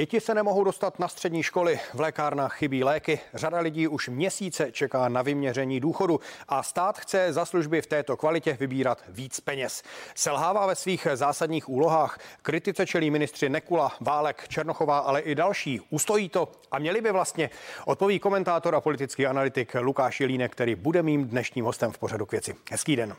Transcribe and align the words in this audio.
Děti 0.00 0.20
se 0.20 0.34
nemohou 0.34 0.64
dostat 0.64 0.98
na 0.98 1.08
střední 1.08 1.42
školy, 1.42 1.80
v 1.94 2.00
lékárnách 2.00 2.56
chybí 2.56 2.84
léky, 2.84 3.20
řada 3.34 3.58
lidí 3.58 3.88
už 3.88 4.08
měsíce 4.08 4.72
čeká 4.72 5.08
na 5.08 5.22
vyměření 5.22 5.80
důchodu 5.80 6.20
a 6.48 6.62
stát 6.62 6.98
chce 6.98 7.32
za 7.32 7.44
služby 7.44 7.82
v 7.82 7.86
této 7.86 8.16
kvalitě 8.16 8.56
vybírat 8.60 9.02
víc 9.08 9.40
peněz. 9.40 9.82
Selhává 10.14 10.66
ve 10.66 10.74
svých 10.74 11.06
zásadních 11.14 11.68
úlohách. 11.68 12.18
Kritice 12.42 12.86
čelí 12.86 13.10
ministři 13.10 13.48
Nekula, 13.48 13.92
Válek, 14.00 14.48
Černochová, 14.48 14.98
ale 14.98 15.20
i 15.20 15.34
další. 15.34 15.80
Ustojí 15.90 16.28
to 16.28 16.52
a 16.70 16.78
měli 16.78 17.00
by 17.00 17.12
vlastně, 17.12 17.50
odpoví 17.84 18.18
komentátor 18.18 18.74
a 18.74 18.80
politický 18.80 19.26
analytik 19.26 19.74
Lukáš 19.74 20.20
Jelínek, 20.20 20.52
který 20.52 20.74
bude 20.74 21.02
mým 21.02 21.28
dnešním 21.28 21.64
hostem 21.64 21.92
v 21.92 21.98
pořadu 21.98 22.26
k 22.26 22.32
věci. 22.32 22.56
Hezký 22.70 22.96
den. 22.96 23.16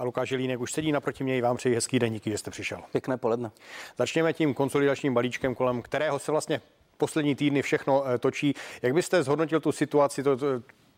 A 0.00 0.04
Lukáš 0.04 0.30
Jelínek 0.30 0.60
už 0.60 0.72
sedí 0.72 0.92
naproti 0.92 1.24
mě. 1.24 1.42
Vám 1.42 1.56
přeji 1.56 1.74
hezký 1.74 1.98
den, 1.98 2.12
díky, 2.12 2.30
že 2.30 2.38
jste 2.38 2.50
přišel. 2.50 2.80
Pěkné 2.92 3.16
poledne. 3.16 3.50
Začněme 3.98 4.32
tím 4.32 4.54
konsolidačním 4.54 5.14
balíčkem, 5.14 5.54
kolem 5.54 5.82
kterého 5.82 6.18
se 6.18 6.32
vlastně 6.32 6.60
poslední 6.96 7.34
týdny 7.34 7.62
všechno 7.62 8.04
eh, 8.06 8.18
točí. 8.18 8.54
Jak 8.82 8.94
byste 8.94 9.22
zhodnotil 9.22 9.60
tu 9.60 9.72
situaci, 9.72 10.22
to, 10.22 10.36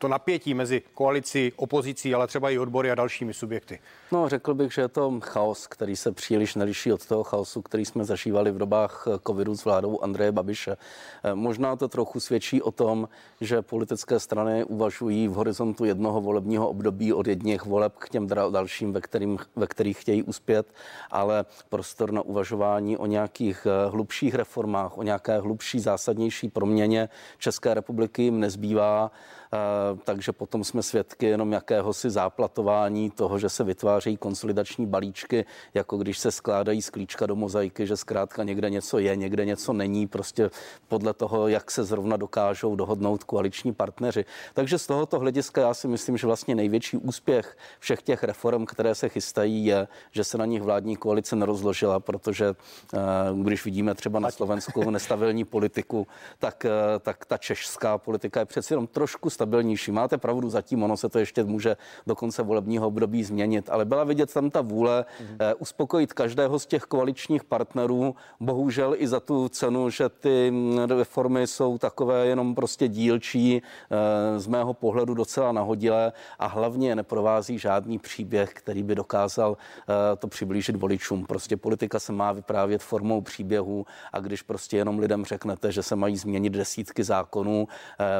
to, 0.03 0.09
napětí 0.09 0.55
mezi 0.55 0.83
koalicí, 0.95 1.53
opozicí, 1.57 2.15
ale 2.15 2.27
třeba 2.27 2.51
i 2.51 2.59
odbory 2.59 2.91
a 2.91 2.95
dalšími 2.95 3.35
subjekty? 3.35 3.79
No, 4.13 4.29
řekl 4.29 4.55
bych, 4.55 4.73
že 4.73 4.83
je 4.83 4.89
to 4.89 5.21
chaos, 5.23 5.67
který 5.67 5.97
se 5.97 6.13
příliš 6.13 6.55
neliší 6.55 6.93
od 6.93 7.07
toho 7.07 7.25
chaosu, 7.25 7.63
který 7.63 7.85
jsme 7.85 8.05
zažívali 8.05 8.51
v 8.51 8.59
dobách 8.59 9.09
covidu 9.27 9.57
s 9.57 9.65
vládou 9.65 10.01
Andreje 10.03 10.33
Babiše. 10.33 10.77
Eh, 11.25 11.35
možná 11.35 11.77
to 11.77 11.89
trochu 11.89 12.21
svědčí 12.21 12.63
o 12.63 12.71
tom, 12.71 13.09
že 13.41 13.63
politické 13.63 14.21
strany 14.21 14.65
uvažují 14.65 15.29
v 15.29 15.33
horizontu 15.33 15.85
jednoho 15.85 16.21
volebního 16.21 16.69
období 16.69 17.13
od 17.13 17.27
jedněch 17.27 17.65
voleb 17.65 17.95
k 17.99 18.09
těm 18.09 18.27
dalším, 18.27 18.93
ve, 18.93 19.01
kterým, 19.01 19.39
ve 19.57 19.67
kterých 19.67 20.01
chtějí 20.01 20.23
uspět, 20.23 20.75
ale 21.11 21.45
prostor 21.69 22.13
na 22.13 22.23
uvažování 22.23 22.97
o 22.97 23.07
nějakých 23.07 23.67
eh, 23.67 23.91
hlubších 23.91 24.35
reformách, 24.35 24.99
o 24.99 25.03
nějaké 25.03 25.39
hlubší 25.39 25.81
zásadnější 25.81 26.49
proměně 26.49 27.09
České 27.39 27.75
republiky 27.75 28.23
jim 28.23 28.41
nezbývá. 28.41 29.11
Eh, 29.55 29.99
takže 30.05 30.33
potom 30.33 30.65
jsme 30.65 30.83
svědky 30.83 31.27
jenom 31.27 31.53
jakéhosi 31.53 32.11
záplatování 32.11 33.11
toho, 33.11 33.39
že 33.39 33.49
se 33.49 33.65
vytvářejí 33.65 34.17
konsolidační 34.17 34.87
balíčky, 34.87 35.45
jako 35.75 35.97
když 35.97 36.19
se 36.19 36.31
skládají 36.31 36.83
sklíčka 36.83 37.27
do 37.27 37.37
mozaiky, 37.37 37.87
že 37.87 37.97
zkrátka 37.97 38.43
někde 38.43 38.71
něco 38.71 38.99
je, 38.99 39.17
někde 39.17 39.45
něco 39.45 39.73
není, 39.73 40.07
prostě 40.07 40.51
podle 40.89 41.15
toho, 41.15 41.49
jak 41.49 41.71
se 41.71 41.85
zrovna 41.85 42.17
dokážou 42.17 42.77
dohodnout 42.77 43.25
koaliční 43.25 43.73
partneři. 43.73 44.25
Takže 44.55 44.79
z 44.79 44.87
tohoto 44.87 45.19
hlediska 45.19 45.61
já 45.61 45.75
si 45.75 45.89
myslím, 45.89 46.17
že 46.17 46.27
vlastně 46.27 46.55
největší 46.55 46.97
úspěch 46.97 47.57
všech 47.79 48.03
těch 48.03 48.25
reform, 48.25 48.67
které 48.67 48.95
se 48.95 49.09
chystají, 49.09 49.65
je, 49.65 49.89
že 50.11 50.25
se 50.25 50.39
na 50.39 50.45
nich 50.47 50.63
vládní 50.63 50.97
koalice 50.97 51.37
nerozložila, 51.37 52.01
protože 52.01 52.55
eh, 52.95 52.99
když 53.43 53.65
vidíme 53.65 53.95
třeba 53.95 54.21
na 54.21 54.31
Slovensku 54.31 54.91
nestabilní 54.91 55.45
politiku, 55.45 56.07
tak, 56.39 56.65
eh, 56.65 56.71
tak 57.01 57.25
ta 57.25 57.37
česká 57.37 57.99
politika 57.99 58.41
je 58.41 58.47
přeci 58.47 58.73
jenom 58.73 58.87
trošku 58.87 59.31
stabilnější. 59.43 59.93
Máte 59.93 60.19
pravdu, 60.19 60.51
zatím 60.51 60.83
ono 60.83 60.97
se 60.97 61.09
to 61.09 61.19
ještě 61.19 61.45
může 61.45 61.77
do 62.07 62.15
konce 62.15 62.43
volebního 62.43 62.87
období 62.87 63.25
změnit, 63.25 63.71
ale 63.71 63.85
byla 63.85 64.05
vidět 64.05 64.33
tam 64.33 64.51
ta 64.51 64.61
vůle 64.61 65.05
mm-hmm. 65.05 65.55
uspokojit 65.59 66.13
každého 66.13 66.59
z 66.59 66.67
těch 66.67 66.83
koaličních 66.83 67.45
partnerů, 67.45 68.15
bohužel 68.41 68.95
i 68.99 69.09
za 69.09 69.21
tu 69.21 69.49
cenu, 69.49 69.91
že 69.91 70.09
ty 70.09 70.51
mm, 70.51 70.79
reformy 70.79 71.47
jsou 71.47 71.79
takové 71.79 72.27
jenom 72.27 72.55
prostě 72.55 72.89
dílčí, 72.89 73.63
eh, 73.63 74.41
z 74.41 74.47
mého 74.47 74.75
pohledu 74.75 75.15
docela 75.15 75.53
nahodilé 75.53 76.13
a 76.39 76.47
hlavně 76.47 76.95
neprovází 76.97 77.59
žádný 77.59 77.99
příběh, 77.99 78.53
který 78.55 78.83
by 78.83 78.95
dokázal 78.95 79.57
eh, 79.59 80.17
to 80.17 80.29
přiblížit 80.29 80.77
voličům. 80.77 81.27
Prostě 81.27 81.57
politika 81.57 81.99
se 81.99 82.13
má 82.13 82.33
vyprávět 82.33 82.83
formou 82.83 83.21
příběhů 83.21 83.87
a 84.13 84.21
když 84.21 84.43
prostě 84.43 84.77
jenom 84.77 84.99
lidem 84.99 85.25
řeknete, 85.25 85.73
že 85.73 85.83
se 85.83 85.97
mají 85.97 86.17
změnit 86.17 86.51
desítky 86.51 87.05
zákonů 87.05 87.69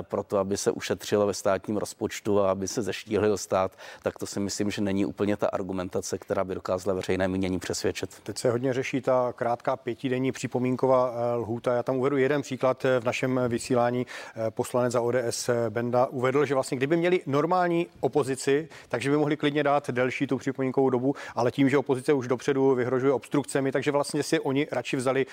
proto, 0.03 0.39
aby 0.39 0.57
se 0.57 0.71
ušetřili 0.71 1.12
ušetřilo 1.13 1.27
ve 1.27 1.35
státním 1.35 1.77
rozpočtu 1.77 2.41
a 2.41 2.51
aby 2.51 2.69
se 2.69 2.83
zeštíhlil 2.83 3.39
stát, 3.39 3.73
tak 4.03 4.19
to 4.19 4.27
si 4.27 4.41
myslím, 4.41 4.71
že 4.71 4.83
není 4.83 5.05
úplně 5.05 5.37
ta 5.37 5.47
argumentace, 5.47 6.19
která 6.19 6.45
by 6.45 6.55
dokázala 6.55 6.95
veřejné 6.95 7.29
mínění 7.29 7.59
přesvědčit. 7.59 8.11
Teď 8.23 8.39
se 8.39 8.51
hodně 8.51 8.73
řeší 8.73 9.01
ta 9.01 9.33
krátká 9.37 9.77
pětidenní 9.77 10.33
připomínková 10.33 11.13
eh, 11.13 11.37
lhůta. 11.37 11.75
Já 11.75 11.83
tam 11.83 11.97
uvedu 11.97 12.17
jeden 12.17 12.43
příklad 12.43 12.85
eh, 12.85 13.01
v 13.01 13.05
našem 13.05 13.41
vysílání. 13.49 14.07
Eh, 14.07 14.51
poslanec 14.51 14.93
za 14.93 15.01
ODS 15.01 15.51
Benda 15.69 16.07
uvedl, 16.07 16.45
že 16.45 16.55
vlastně 16.55 16.77
kdyby 16.77 16.97
měli 16.97 17.21
normální 17.27 17.87
opozici, 18.01 18.69
takže 18.89 19.11
by 19.11 19.17
mohli 19.17 19.37
klidně 19.37 19.63
dát 19.63 19.91
delší 19.91 20.27
tu 20.27 20.39
připomínkovou 20.39 20.91
dobu, 20.91 21.15
ale 21.35 21.51
tím, 21.51 21.69
že 21.69 21.79
opozice 21.79 22.13
už 22.13 22.29
dopředu 22.29 22.75
vyhrožuje 22.75 23.13
obstrukcemi, 23.13 23.73
takže 23.73 23.91
vlastně 23.91 24.23
si 24.23 24.41
oni 24.41 24.67
radši 24.73 24.97
vzali 24.97 25.27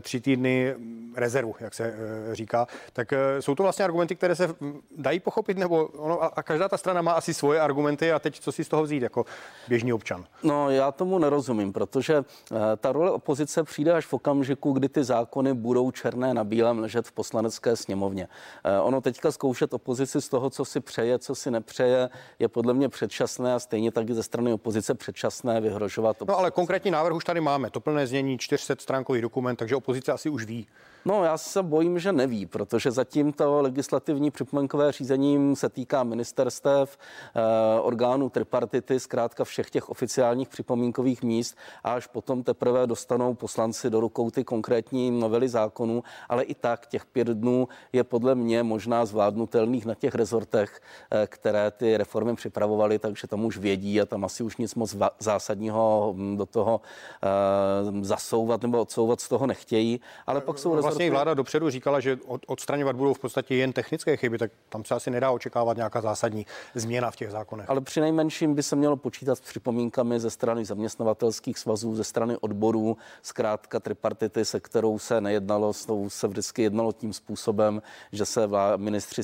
tři 0.00 0.20
týdny 0.20 0.74
rezervu, 1.16 1.54
jak 1.60 1.74
se 1.74 1.94
říká. 2.32 2.66
Tak 2.92 3.12
jsou 3.40 3.54
to 3.54 3.62
vlastně 3.62 3.84
argumenty, 3.84 4.16
které 4.16 4.34
se 4.34 4.54
dají 4.96 5.15
dají 5.16 5.20
pochopit, 5.20 5.58
nebo 5.58 5.86
ono, 5.86 6.22
a, 6.22 6.42
každá 6.42 6.68
ta 6.68 6.76
strana 6.76 7.02
má 7.02 7.12
asi 7.12 7.34
svoje 7.34 7.60
argumenty 7.60 8.12
a 8.12 8.18
teď 8.18 8.40
co 8.40 8.52
si 8.52 8.64
z 8.64 8.68
toho 8.68 8.82
vzít 8.82 9.02
jako 9.02 9.24
běžný 9.68 9.92
občan? 9.92 10.24
No, 10.42 10.70
já 10.70 10.92
tomu 10.92 11.18
nerozumím, 11.18 11.72
protože 11.72 12.18
uh, 12.18 12.58
ta 12.76 12.92
role 12.92 13.10
opozice 13.10 13.64
přijde 13.64 13.92
až 13.92 14.06
v 14.06 14.12
okamžiku, 14.12 14.72
kdy 14.72 14.88
ty 14.88 15.04
zákony 15.04 15.54
budou 15.54 15.90
černé 15.90 16.34
na 16.34 16.44
bílém 16.44 16.78
ležet 16.78 17.06
v 17.06 17.12
poslanecké 17.12 17.76
sněmovně. 17.76 18.28
Uh, 18.28 18.86
ono 18.86 19.00
teďka 19.00 19.32
zkoušet 19.32 19.74
opozici 19.74 20.20
z 20.20 20.28
toho, 20.28 20.50
co 20.50 20.64
si 20.64 20.80
přeje, 20.80 21.18
co 21.18 21.34
si 21.34 21.50
nepřeje, 21.50 22.08
je 22.38 22.48
podle 22.48 22.74
mě 22.74 22.88
předčasné 22.88 23.54
a 23.54 23.58
stejně 23.58 23.92
tak 23.92 24.10
i 24.10 24.14
ze 24.14 24.22
strany 24.22 24.52
opozice 24.52 24.94
předčasné 24.94 25.60
vyhrožovat. 25.60 26.16
No 26.28 26.38
ale 26.38 26.50
konkrétní 26.50 26.90
návrh 26.90 27.16
už 27.16 27.24
tady 27.24 27.40
máme, 27.40 27.70
to 27.70 27.80
plné 27.80 28.06
znění 28.06 28.38
400 28.38 28.74
stránkový 28.78 29.20
dokument, 29.20 29.56
takže 29.56 29.76
opozice 29.76 30.12
asi 30.12 30.28
už 30.28 30.44
ví. 30.44 30.66
No, 31.06 31.24
já 31.24 31.38
se 31.38 31.62
bojím, 31.62 31.98
že 31.98 32.12
neví, 32.12 32.46
protože 32.46 32.90
zatím 32.90 33.32
to 33.32 33.62
legislativní 33.62 34.30
připomínkové 34.30 34.92
řízení 34.92 35.05
se 35.54 35.68
týká 35.68 36.02
ministerstev, 36.02 36.98
eh, 36.98 37.80
orgánů 37.80 38.28
tripartity, 38.28 39.00
zkrátka 39.00 39.44
všech 39.44 39.70
těch 39.70 39.90
oficiálních 39.90 40.48
připomínkových 40.48 41.22
míst. 41.22 41.56
A 41.84 41.92
až 41.92 42.06
potom 42.06 42.42
teprve 42.42 42.86
dostanou 42.86 43.34
poslanci 43.34 43.90
do 43.90 44.00
rukou 44.00 44.30
ty 44.30 44.44
konkrétní 44.44 45.10
novely 45.10 45.48
zákonů, 45.48 46.02
ale 46.28 46.42
i 46.42 46.54
tak 46.54 46.86
těch 46.86 47.06
pět 47.06 47.28
dnů 47.28 47.68
je 47.92 48.04
podle 48.04 48.34
mě 48.34 48.62
možná 48.62 49.04
zvládnutelných 49.04 49.86
na 49.86 49.94
těch 49.94 50.14
rezortech, 50.14 50.80
eh, 51.10 51.26
které 51.26 51.70
ty 51.70 51.96
reformy 51.96 52.34
připravovaly, 52.34 52.98
takže 52.98 53.26
tam 53.26 53.44
už 53.44 53.58
vědí 53.58 54.00
a 54.00 54.06
tam 54.06 54.24
asi 54.24 54.42
už 54.42 54.56
nic 54.56 54.74
moc 54.74 54.96
zásadního 55.18 56.14
hm, 56.16 56.36
do 56.36 56.46
toho 56.46 56.80
eh, 57.22 58.04
zasouvat 58.04 58.62
nebo 58.62 58.80
odsouvat 58.80 59.20
z 59.20 59.28
toho 59.28 59.46
nechtějí, 59.46 60.00
ale 60.26 60.40
pak 60.40 60.58
jsou 60.58 60.74
rezorty 60.74 60.94
vlastně 60.94 61.10
vláda 61.10 61.34
dopředu 61.34 61.70
říkala, 61.70 62.00
že 62.00 62.18
odstraňovat 62.46 62.96
budou 62.96 63.14
v 63.14 63.18
podstatě 63.18 63.54
jen 63.54 63.72
technické 63.72 64.16
chyby, 64.16 64.38
tak 64.38 64.50
tam 64.68 64.84
se 64.84 64.94
asi 64.96 65.10
nedá 65.10 65.30
očekávat 65.30 65.76
nějaká 65.76 66.00
zásadní 66.00 66.46
změna 66.74 67.10
v 67.10 67.16
těch 67.16 67.30
zákonech. 67.30 67.70
Ale 67.70 67.80
při 67.80 68.00
nejmenším 68.00 68.54
by 68.54 68.62
se 68.62 68.76
mělo 68.76 68.96
počítat 68.96 69.34
s 69.34 69.40
připomínkami 69.40 70.20
ze 70.20 70.30
strany 70.30 70.64
zaměstnavatelských 70.64 71.58
svazů, 71.58 71.94
ze 71.94 72.04
strany 72.04 72.36
odborů, 72.36 72.96
zkrátka 73.22 73.80
tripartity, 73.80 74.44
se 74.44 74.60
kterou 74.60 74.98
se 74.98 75.20
nejednalo, 75.20 75.72
s 75.72 75.86
tou 75.86 76.10
se 76.10 76.28
vždycky 76.28 76.62
jednalo 76.62 76.92
tím 76.92 77.12
způsobem, 77.12 77.82
že 78.12 78.24
se 78.24 78.46
vlá, 78.46 78.76
ministři 78.76 79.22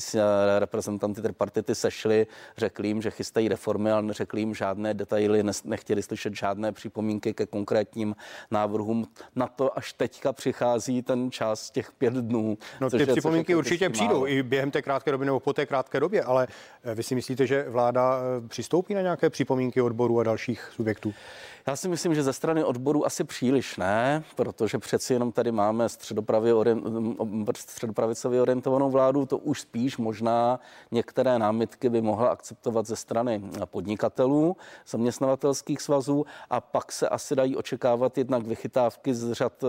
reprezentanty 0.59 1.21
tripartity 1.21 1.75
sešli, 1.75 2.27
řekli 2.57 2.87
jim, 2.87 3.01
že 3.01 3.11
chystají 3.11 3.47
reformy, 3.47 3.91
ale 3.91 4.01
neřekli 4.01 4.41
jim 4.41 4.55
žádné 4.55 4.93
detaily, 4.93 5.43
nechtěli 5.63 6.03
slyšet 6.03 6.35
žádné 6.35 6.71
připomínky 6.71 7.33
ke 7.33 7.45
konkrétním 7.45 8.15
návrhům. 8.51 9.07
Na 9.35 9.47
to 9.47 9.77
až 9.77 9.93
teďka 9.93 10.33
přichází 10.33 11.01
ten 11.01 11.31
čas 11.31 11.71
těch 11.71 11.91
pět 11.91 12.13
dnů. 12.13 12.57
No 12.81 12.89
ty 12.89 13.05
připomínky 13.05 13.55
určitě 13.55 13.89
přijdou 13.89 14.27
i 14.27 14.43
během 14.43 14.71
té 14.71 14.81
krátké 14.81 15.11
doby 15.11 15.25
nebo 15.25 15.39
po 15.39 15.52
té 15.53 15.65
krátké 15.65 15.99
době, 15.99 16.23
ale 16.23 16.47
eh, 16.83 16.95
vy 16.95 17.03
si 17.03 17.15
myslíte, 17.15 17.47
že 17.47 17.69
vláda 17.69 18.19
eh, 18.19 18.47
přistoupí 18.47 18.93
na 18.93 19.01
nějaké 19.01 19.29
připomínky 19.29 19.81
odborů 19.81 20.19
a 20.19 20.23
dalších 20.23 20.71
subjektů? 20.75 21.13
Já 21.67 21.75
si 21.75 21.87
myslím, 21.87 22.15
že 22.15 22.23
ze 22.23 22.33
strany 22.33 22.63
odboru 22.63 23.05
asi 23.05 23.23
příliš 23.23 23.77
ne, 23.77 24.23
protože 24.35 24.79
přeci 24.79 25.13
jenom 25.13 25.31
tady 25.31 25.51
máme 25.51 25.89
středopravicově 27.55 28.41
orientovanou 28.41 28.89
vládu, 28.91 29.25
to 29.25 29.37
už 29.37 29.61
spíš 29.61 29.97
možná 29.97 30.59
některé 30.91 31.39
námitky 31.39 31.89
by 31.89 32.01
mohla 32.01 32.29
akceptovat 32.29 32.85
ze 32.85 32.95
strany 32.95 33.41
podnikatelů, 33.65 34.57
zaměstnavatelských 34.87 35.81
svazů. 35.81 36.25
A 36.49 36.61
pak 36.61 36.91
se 36.91 37.09
asi 37.09 37.35
dají 37.35 37.55
očekávat 37.55 38.17
jednak 38.17 38.47
vychytávky 38.47 39.13
z 39.13 39.33
řad 39.33 39.63
eh, 39.63 39.67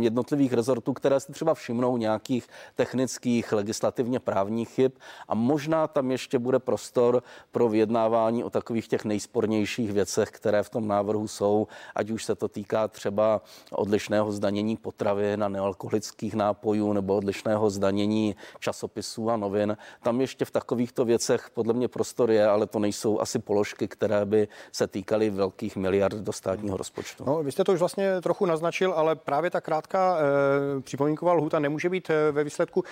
jednotlivých 0.00 0.52
rezortů, 0.52 0.92
které 0.92 1.20
si 1.20 1.32
třeba 1.32 1.54
všimnou 1.54 1.96
nějakých 1.96 2.48
technických, 2.74 3.52
legislativně 3.52 4.20
právních 4.20 4.68
chyb 4.68 4.92
a 5.28 5.34
možná 5.34 5.86
tam 5.86 6.10
ještě 6.10 6.38
bude 6.38 6.58
prostor 6.58 7.22
pro 7.52 7.68
vyjednávání 7.68 8.44
o 8.44 8.50
takových 8.50 8.88
těch 8.88 9.04
nejspornějších 9.04 9.92
věcech, 9.92 10.30
které 10.30 10.62
v 10.62 10.70
tom 10.70 10.88
návrhu 10.88 11.28
jsou, 11.28 11.66
ať 11.94 12.10
už 12.10 12.24
se 12.24 12.34
to 12.34 12.48
týká 12.48 12.88
třeba 12.88 13.40
odlišného 13.72 14.32
zdanění 14.32 14.76
potravy 14.76 15.36
na 15.36 15.48
nealkoholických 15.48 16.34
nápojů 16.34 16.92
nebo 16.92 17.16
odlišného 17.16 17.70
zdanění 17.70 18.36
časopisů 18.60 19.30
a 19.30 19.36
novin. 19.36 19.76
Tam 20.02 20.20
ještě 20.20 20.44
v 20.44 20.50
takovýchto 20.50 21.04
věcech 21.04 21.50
podle 21.54 21.74
mě 21.74 21.88
prostor 21.88 22.30
je, 22.30 22.46
ale 22.46 22.66
to 22.66 22.78
nejsou 22.78 23.20
asi 23.20 23.38
položky, 23.38 23.88
které 23.88 24.24
by 24.24 24.48
se 24.72 24.86
týkaly 24.86 25.30
velkých 25.30 25.76
miliard 25.76 26.16
do 26.16 26.32
státního 26.32 26.76
rozpočtu. 26.76 27.24
No, 27.26 27.42
vy 27.42 27.52
jste 27.52 27.64
to 27.64 27.72
už 27.72 27.78
vlastně 27.78 28.20
trochu 28.20 28.46
naznačil, 28.46 28.92
ale 28.92 29.16
právě 29.16 29.50
ta 29.50 29.60
krátká 29.60 30.18
e, 30.18 30.80
připomínková 30.80 31.32
lhuta 31.32 31.58
nemůže 31.58 31.88
být 31.88 32.10
e, 32.10 32.32
ve 32.32 32.44
výsledku 32.44 32.84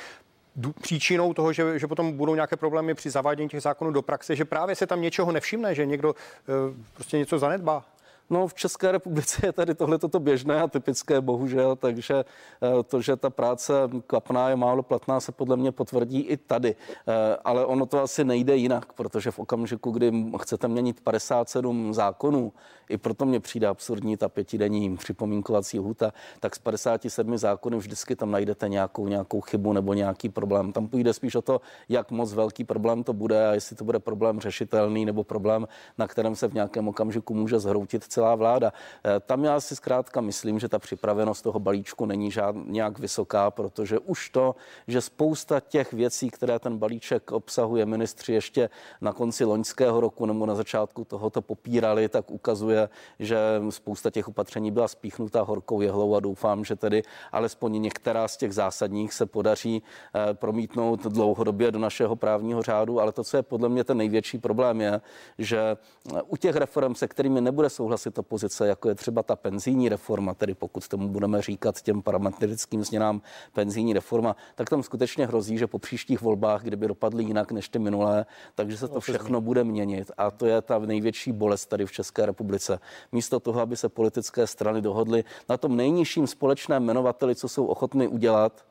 příčinou 0.80 1.34
toho, 1.34 1.52
že, 1.52 1.78
že 1.78 1.86
potom 1.86 2.16
budou 2.16 2.34
nějaké 2.34 2.56
problémy 2.56 2.94
při 2.94 3.10
zavádění 3.10 3.48
těch 3.48 3.62
zákonů 3.62 3.90
do 3.90 4.02
praxe, 4.02 4.36
že 4.36 4.44
právě 4.44 4.74
se 4.74 4.86
tam 4.86 5.02
něčeho 5.02 5.32
nevšimne, 5.32 5.74
že 5.74 5.86
někdo 5.86 6.14
e, 6.14 6.84
prostě 6.94 7.18
něco 7.18 7.38
zanedbá? 7.38 7.84
No 8.30 8.46
v 8.46 8.54
České 8.54 8.92
republice 8.92 9.46
je 9.46 9.52
tady 9.52 9.74
tohle 9.74 9.98
toto 9.98 10.20
běžné 10.20 10.62
a 10.62 10.68
typické, 10.68 11.20
bohužel, 11.20 11.76
takže 11.76 12.14
eh, 12.14 12.82
to, 12.82 13.00
že 13.00 13.16
ta 13.16 13.30
práce 13.30 13.72
kapná 14.06 14.48
je 14.48 14.56
málo 14.56 14.82
platná, 14.82 15.20
se 15.20 15.32
podle 15.32 15.56
mě 15.56 15.72
potvrdí 15.72 16.20
i 16.20 16.36
tady. 16.36 16.76
Eh, 17.08 17.36
ale 17.44 17.66
ono 17.66 17.86
to 17.86 18.02
asi 18.02 18.24
nejde 18.24 18.56
jinak, 18.56 18.92
protože 18.92 19.30
v 19.30 19.38
okamžiku, 19.38 19.90
kdy 19.90 20.12
chcete 20.40 20.68
měnit 20.68 21.00
57 21.00 21.94
zákonů, 21.94 22.52
i 22.88 22.98
proto 22.98 23.24
mě 23.24 23.40
přijde 23.40 23.66
absurdní 23.66 24.16
ta 24.16 24.28
pětidenní 24.28 24.96
připomínkovací 24.96 25.78
lhuta, 25.78 26.12
tak 26.40 26.54
z 26.54 26.58
57 26.58 27.38
zákonů 27.38 27.78
vždycky 27.78 28.16
tam 28.16 28.30
najdete 28.30 28.68
nějakou, 28.68 29.08
nějakou 29.08 29.40
chybu 29.40 29.72
nebo 29.72 29.94
nějaký 29.94 30.28
problém. 30.28 30.72
Tam 30.72 30.88
půjde 30.88 31.12
spíš 31.12 31.34
o 31.34 31.42
to, 31.42 31.60
jak 31.88 32.10
moc 32.10 32.32
velký 32.32 32.64
problém 32.64 33.04
to 33.04 33.12
bude 33.12 33.48
a 33.48 33.54
jestli 33.54 33.76
to 33.76 33.84
bude 33.84 33.98
problém 33.98 34.40
řešitelný 34.40 35.04
nebo 35.04 35.24
problém, 35.24 35.68
na 35.98 36.06
kterém 36.06 36.36
se 36.36 36.48
v 36.48 36.54
nějakém 36.54 36.88
okamžiku 36.88 37.34
může 37.34 37.58
zhroutit 37.58 38.04
celá 38.18 38.34
vláda. 38.34 38.72
Eh, 39.04 39.20
tam 39.20 39.44
já 39.44 39.60
si 39.60 39.76
zkrátka 39.76 40.20
myslím, 40.20 40.58
že 40.58 40.68
ta 40.68 40.78
připravenost 40.78 41.42
toho 41.42 41.58
balíčku 41.58 42.06
není 42.06 42.30
žád, 42.30 42.56
nějak 42.66 42.98
vysoká, 42.98 43.50
protože 43.50 43.98
už 43.98 44.30
to, 44.30 44.54
že 44.88 45.00
spousta 45.00 45.60
těch 45.60 45.92
věcí, 45.92 46.30
které 46.30 46.58
ten 46.58 46.78
balíček 46.78 47.32
obsahuje, 47.32 47.86
ministři 47.86 48.32
ještě 48.32 48.70
na 49.00 49.12
konci 49.12 49.44
loňského 49.44 50.00
roku 50.00 50.26
nebo 50.26 50.46
na 50.46 50.54
začátku 50.54 51.04
tohoto 51.04 51.42
popírali, 51.42 52.08
tak 52.08 52.30
ukazuje, 52.30 52.88
že 53.18 53.38
spousta 53.70 54.10
těch 54.10 54.28
opatření 54.28 54.70
byla 54.70 54.88
spíchnutá 54.88 55.42
horkou 55.42 55.80
jehlou 55.80 56.14
a 56.14 56.20
doufám, 56.20 56.64
že 56.64 56.76
tedy 56.76 57.02
alespoň 57.32 57.82
některá 57.82 58.28
z 58.28 58.36
těch 58.36 58.52
zásadních 58.54 59.14
se 59.14 59.26
podaří 59.26 59.82
eh, 59.82 60.34
promítnout 60.34 61.06
dlouhodobě 61.06 61.70
do 61.70 61.78
našeho 61.78 62.16
právního 62.16 62.62
řádu, 62.62 63.00
ale 63.00 63.12
to, 63.12 63.24
co 63.24 63.36
je 63.36 63.42
podle 63.42 63.68
mě 63.68 63.84
ten 63.84 63.96
největší 63.96 64.38
problém, 64.38 64.80
je, 64.80 65.00
že 65.38 65.58
eh, 65.58 66.22
u 66.26 66.36
těch 66.36 66.56
reform, 66.56 66.94
se 66.94 67.08
kterými 67.08 67.40
nebude 67.40 67.70
souhlasit 67.70 68.07
to 68.10 68.22
opozice, 68.28 68.68
jako 68.68 68.88
je 68.88 68.94
třeba 68.94 69.22
ta 69.22 69.36
penzijní 69.36 69.88
reforma, 69.88 70.34
tedy 70.34 70.54
pokud 70.54 70.88
tomu 70.88 71.08
budeme 71.08 71.42
říkat 71.42 71.82
těm 71.82 72.02
parametrickým 72.02 72.84
změnám 72.84 73.22
penzijní 73.52 73.92
reforma, 73.92 74.36
tak 74.54 74.70
tam 74.70 74.82
skutečně 74.82 75.26
hrozí, 75.26 75.58
že 75.58 75.66
po 75.66 75.78
příštích 75.78 76.20
volbách, 76.20 76.62
kdyby 76.62 76.88
dopadly 76.88 77.24
jinak 77.24 77.52
než 77.52 77.68
ty 77.68 77.78
minulé, 77.78 78.26
takže 78.54 78.76
se 78.76 78.88
to 78.88 79.00
všechno 79.00 79.40
bude 79.40 79.64
měnit. 79.64 80.10
A 80.18 80.30
to 80.30 80.46
je 80.46 80.62
ta 80.62 80.78
největší 80.78 81.32
bolest 81.32 81.66
tady 81.66 81.86
v 81.86 81.92
České 81.92 82.26
republice. 82.26 82.80
Místo 83.12 83.40
toho, 83.40 83.60
aby 83.60 83.76
se 83.76 83.88
politické 83.88 84.46
strany 84.46 84.82
dohodly 84.82 85.24
na 85.48 85.56
tom 85.56 85.76
nejnižším 85.76 86.26
společném 86.26 86.84
jmenovateli, 86.84 87.34
co 87.34 87.48
jsou 87.48 87.66
ochotny 87.66 88.08
udělat, 88.08 88.64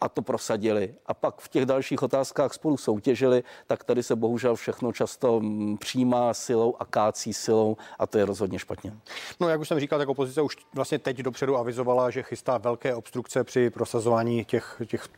a 0.00 0.08
to 0.08 0.22
prosadili. 0.22 0.94
A 1.06 1.14
pak 1.14 1.40
v 1.40 1.48
těch 1.48 1.66
dalších 1.66 2.02
otázkách 2.02 2.54
spolu 2.54 2.76
soutěžili, 2.76 3.44
tak 3.66 3.84
tady 3.84 4.02
se 4.02 4.16
bohužel 4.16 4.54
všechno 4.54 4.92
často 4.92 5.40
mm, 5.40 5.78
přijímá 5.78 6.34
silou 6.34 6.74
a 6.78 6.84
kácí 6.84 7.32
silou 7.32 7.76
a 7.98 8.06
to 8.06 8.18
je 8.18 8.24
rozhodně 8.24 8.58
špatně. 8.58 8.92
No, 9.40 9.48
jak 9.48 9.60
už 9.60 9.68
jsem 9.68 9.80
říkal, 9.80 9.98
tak 9.98 10.08
opozice 10.08 10.42
už 10.42 10.56
vlastně 10.74 10.98
teď 10.98 11.18
dopředu 11.18 11.56
avizovala, 11.56 12.10
že 12.10 12.22
chystá 12.22 12.58
velké 12.58 12.94
obstrukce 12.94 13.44
při 13.44 13.70
prosazování 13.70 14.44
těch, 14.44 14.82
těch 14.86 15.08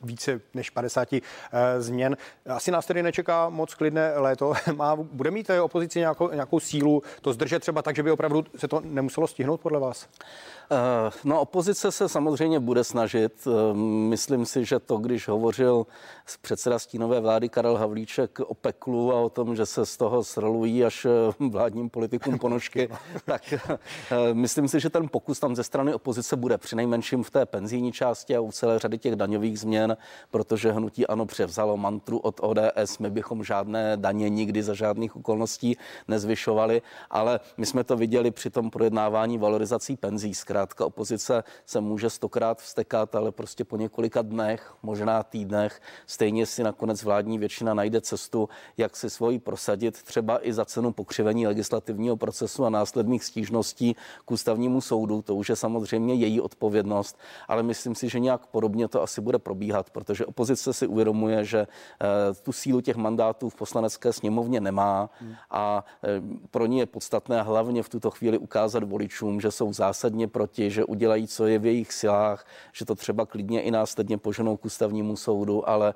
více 0.00 0.40
než 0.54 0.70
50 0.70 1.12
uh, 1.12 1.18
eh, 1.52 1.82
změn. 1.82 2.16
Asi 2.46 2.70
nás 2.70 2.86
tedy 2.86 3.02
nečeká 3.02 3.48
moc 3.48 3.74
klidné 3.74 4.12
léto. 4.16 4.52
Má, 4.74 4.96
bude 4.96 5.30
mít 5.30 5.50
eh, 5.50 5.60
opozici 5.60 5.98
nějakou, 5.98 6.30
nějakou 6.30 6.60
sílu 6.60 7.02
to 7.20 7.32
zdržet 7.32 7.60
třeba 7.60 7.82
tak, 7.82 7.96
že 7.96 8.02
by 8.02 8.10
opravdu 8.10 8.44
se 8.56 8.68
to 8.68 8.80
nemuselo 8.84 9.26
stihnout 9.26 9.60
podle 9.60 9.80
vás? 9.80 10.08
Eh, 10.70 11.10
no, 11.24 11.40
opozice 11.40 11.92
se 11.92 12.08
samozřejmě 12.08 12.60
bude 12.60 12.84
snažit. 12.84 13.48
Myslím 14.08 14.46
si, 14.46 14.64
že 14.64 14.78
to, 14.78 14.96
když 14.96 15.28
hovořil 15.28 15.86
předseda 16.42 16.78
stínové 16.78 17.20
vlády 17.20 17.48
Karel 17.48 17.76
Havlíček 17.76 18.40
o 18.40 18.54
peklu 18.54 19.12
a 19.12 19.20
o 19.20 19.28
tom, 19.28 19.56
že 19.56 19.66
se 19.66 19.86
z 19.86 19.96
toho 19.96 20.24
srolují 20.24 20.84
až 20.84 21.06
vládním 21.50 21.90
politikům 21.90 22.38
ponožky, 22.38 22.88
tak 23.24 23.42
myslím 24.32 24.68
si, 24.68 24.80
že 24.80 24.90
ten 24.90 25.08
pokus 25.08 25.40
tam 25.40 25.56
ze 25.56 25.64
strany 25.64 25.94
opozice 25.94 26.36
bude 26.36 26.58
přinejmenším 26.58 27.22
v 27.22 27.30
té 27.30 27.46
penzijní 27.46 27.92
části 27.92 28.36
a 28.36 28.40
u 28.40 28.52
celé 28.52 28.78
řady 28.78 28.98
těch 28.98 29.16
daňových 29.16 29.58
změn, 29.58 29.95
protože 30.30 30.72
hnutí 30.72 31.06
ano 31.06 31.26
převzalo 31.26 31.76
mantru 31.76 32.18
od 32.18 32.40
ODS, 32.42 32.98
my 32.98 33.10
bychom 33.10 33.44
žádné 33.44 33.96
daně 33.96 34.28
nikdy 34.28 34.62
za 34.62 34.74
žádných 34.74 35.16
okolností 35.16 35.76
nezvyšovali, 36.08 36.82
ale 37.10 37.40
my 37.56 37.66
jsme 37.66 37.84
to 37.84 37.96
viděli 37.96 38.30
při 38.30 38.50
tom 38.50 38.70
projednávání 38.70 39.38
valorizací 39.38 39.96
penzí. 39.96 40.34
Zkrátka 40.34 40.86
opozice 40.86 41.44
se 41.66 41.80
může 41.80 42.10
stokrát 42.10 42.62
vstekat, 42.62 43.14
ale 43.14 43.32
prostě 43.32 43.64
po 43.64 43.76
několika 43.76 44.22
dnech, 44.22 44.74
možná 44.82 45.22
týdnech, 45.22 45.80
stejně 46.06 46.46
si 46.46 46.62
nakonec 46.62 47.02
vládní 47.02 47.38
většina 47.38 47.74
najde 47.74 48.00
cestu, 48.00 48.48
jak 48.76 48.96
si 48.96 49.10
svoji 49.10 49.38
prosadit, 49.38 50.02
třeba 50.02 50.46
i 50.46 50.52
za 50.52 50.64
cenu 50.64 50.92
pokřivení 50.92 51.46
legislativního 51.46 52.16
procesu 52.16 52.64
a 52.64 52.70
následných 52.70 53.24
stížností 53.24 53.96
k 54.24 54.30
ústavnímu 54.30 54.80
soudu. 54.80 55.22
To 55.22 55.34
už 55.34 55.48
je 55.48 55.56
samozřejmě 55.56 56.14
její 56.14 56.40
odpovědnost, 56.40 57.18
ale 57.48 57.62
myslím 57.62 57.94
si, 57.94 58.08
že 58.08 58.20
nějak 58.20 58.46
podobně 58.46 58.88
to 58.88 59.02
asi 59.02 59.20
bude 59.20 59.38
probíhat, 59.38 59.75
protože 59.82 60.26
opozice 60.26 60.72
si 60.72 60.86
uvědomuje, 60.86 61.44
že 61.44 61.58
eh, 61.60 62.34
tu 62.42 62.52
sílu 62.52 62.80
těch 62.80 62.96
mandátů 62.96 63.48
v 63.48 63.54
poslanecké 63.54 64.12
sněmovně 64.12 64.60
nemá 64.60 65.10
a 65.50 65.84
eh, 66.04 66.22
pro 66.50 66.66
ní 66.66 66.78
je 66.78 66.86
podstatné 66.86 67.42
hlavně 67.42 67.82
v 67.82 67.88
tuto 67.88 68.10
chvíli 68.10 68.38
ukázat 68.38 68.82
voličům, 68.82 69.40
že 69.40 69.50
jsou 69.50 69.72
zásadně 69.72 70.28
pro 70.28 70.46
proti, 70.46 70.70
že 70.70 70.84
udělají, 70.84 71.26
co 71.26 71.46
je 71.46 71.58
v 71.58 71.66
jejich 71.66 71.92
silách, 71.92 72.46
že 72.72 72.84
to 72.84 72.94
třeba 72.94 73.26
klidně 73.26 73.62
i 73.62 73.70
následně 73.70 74.18
poženou 74.18 74.56
k 74.56 74.64
ústavnímu 74.64 75.16
soudu, 75.16 75.68
ale 75.68 75.94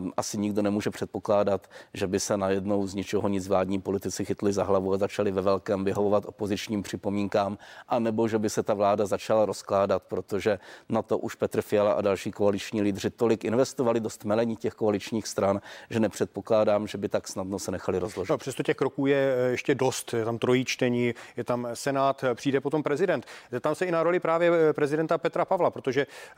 um, 0.00 0.12
asi 0.16 0.38
nikdo 0.38 0.62
nemůže 0.62 0.90
předpokládat, 0.90 1.68
že 1.94 2.06
by 2.06 2.20
se 2.20 2.36
najednou 2.36 2.86
z 2.86 2.94
ničeho 2.94 3.28
nic 3.28 3.48
vládní 3.48 3.80
politici 3.80 4.24
chytli 4.24 4.52
za 4.52 4.64
hlavu 4.64 4.92
a 4.92 4.98
začali 4.98 5.30
ve 5.30 5.42
velkém 5.42 5.84
vyhovovat 5.84 6.24
opozičním 6.26 6.82
připomínkám, 6.82 7.58
anebo 7.88 8.28
že 8.28 8.38
by 8.38 8.50
se 8.50 8.62
ta 8.62 8.74
vláda 8.74 9.06
začala 9.06 9.44
rozkládat, 9.44 10.02
protože 10.02 10.58
na 10.88 11.02
to 11.02 11.18
už 11.18 11.34
Petr 11.34 11.62
Fiala 11.62 11.92
a 11.92 12.00
další 12.00 12.32
koaliční 12.32 12.82
lídři 12.82 13.10
tolik 13.16 13.44
investovali 13.44 14.00
do 14.00 14.10
stmelení 14.10 14.56
těch 14.56 14.74
koaličních 14.74 15.28
stran, 15.28 15.60
že 15.90 16.00
nepředpokládám, 16.00 16.86
že 16.86 16.98
by 16.98 17.08
tak 17.08 17.28
snadno 17.28 17.58
se 17.58 17.70
nechali 17.70 17.98
rozložit. 17.98 18.30
No, 18.30 18.38
přesto 18.38 18.62
těch 18.62 18.76
kroků 18.76 19.06
je 19.06 19.34
eh, 19.36 19.50
ještě 19.50 19.74
dost. 19.74 20.14
Je 20.14 20.24
tam 20.24 20.38
trojí 20.38 20.64
čtení, 20.64 21.14
je 21.36 21.44
tam 21.44 21.68
Senát, 21.74 22.24
přijde 22.34 22.60
potom 22.60 22.82
prezident. 22.82 23.26
Tam 23.60 23.74
se 23.74 23.86
i 23.86 23.90
na 23.90 24.02
roli 24.02 24.20
právě 24.20 24.50
eh, 24.70 24.72
prezidenta 24.72 25.18
Petra 25.18 25.44
Pavla, 25.44 25.70
protože 25.70 26.00
eh, 26.02 26.36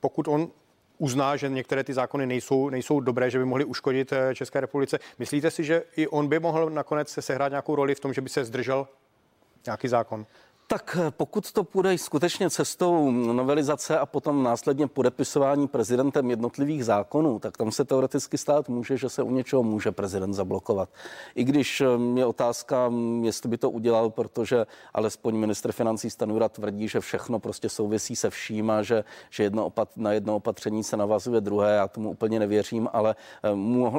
pokud 0.00 0.28
on 0.28 0.50
uzná, 0.98 1.36
že 1.36 1.48
některé 1.48 1.84
ty 1.84 1.94
zákony 1.94 2.26
nejsou, 2.26 2.70
nejsou 2.70 3.00
dobré, 3.00 3.30
že 3.30 3.38
by 3.38 3.44
mohly 3.44 3.64
uškodit 3.64 4.12
eh, 4.12 4.34
České 4.34 4.60
republice. 4.60 4.98
Myslíte 5.18 5.50
si, 5.50 5.64
že 5.64 5.82
i 5.96 6.08
on 6.08 6.28
by 6.28 6.38
mohl 6.40 6.70
nakonec 6.70 7.08
se 7.08 7.22
sehrát 7.22 7.48
nějakou 7.52 7.74
roli 7.74 7.94
v 7.94 8.00
tom, 8.00 8.12
že 8.12 8.20
by 8.20 8.28
se 8.28 8.44
zdržel 8.44 8.88
nějaký 9.66 9.88
zákon? 9.88 10.26
Tak 10.72 10.98
pokud 11.10 11.52
to 11.52 11.64
půjde 11.64 11.98
skutečně 11.98 12.50
cestou 12.50 13.10
novelizace 13.10 13.98
a 13.98 14.06
potom 14.06 14.42
následně 14.42 14.86
podepisování 14.86 15.68
prezidentem 15.68 16.30
jednotlivých 16.30 16.84
zákonů, 16.84 17.38
tak 17.38 17.56
tam 17.56 17.72
se 17.72 17.84
teoreticky 17.84 18.38
stát 18.38 18.68
může, 18.68 18.96
že 18.96 19.08
se 19.08 19.22
u 19.22 19.30
něčeho 19.30 19.62
může 19.62 19.92
prezident 19.92 20.34
zablokovat. 20.34 20.88
I 21.34 21.44
když 21.44 21.80
eh, 21.80 21.86
je 22.18 22.26
otázka, 22.26 22.88
mm, 22.88 23.24
jestli 23.24 23.48
by 23.48 23.58
to 23.58 23.70
udělal, 23.70 24.10
protože 24.10 24.66
alespoň 24.94 25.36
ministr 25.36 25.72
financí 25.72 26.10
Stanura 26.10 26.48
tvrdí, 26.48 26.88
že 26.88 27.00
všechno 27.00 27.38
prostě 27.38 27.68
souvisí 27.68 28.16
se 28.16 28.30
vším 28.30 28.70
a 28.70 28.82
že, 28.82 29.04
že 29.30 29.42
jedno 29.42 29.66
opat, 29.66 29.96
na 29.96 30.12
jedno 30.12 30.36
opatření 30.36 30.84
se 30.84 30.96
navazuje 30.96 31.40
druhé. 31.40 31.74
Já 31.74 31.88
tomu 31.88 32.10
úplně 32.10 32.38
nevěřím, 32.38 32.88
ale 32.92 33.16
eh, 33.42 33.50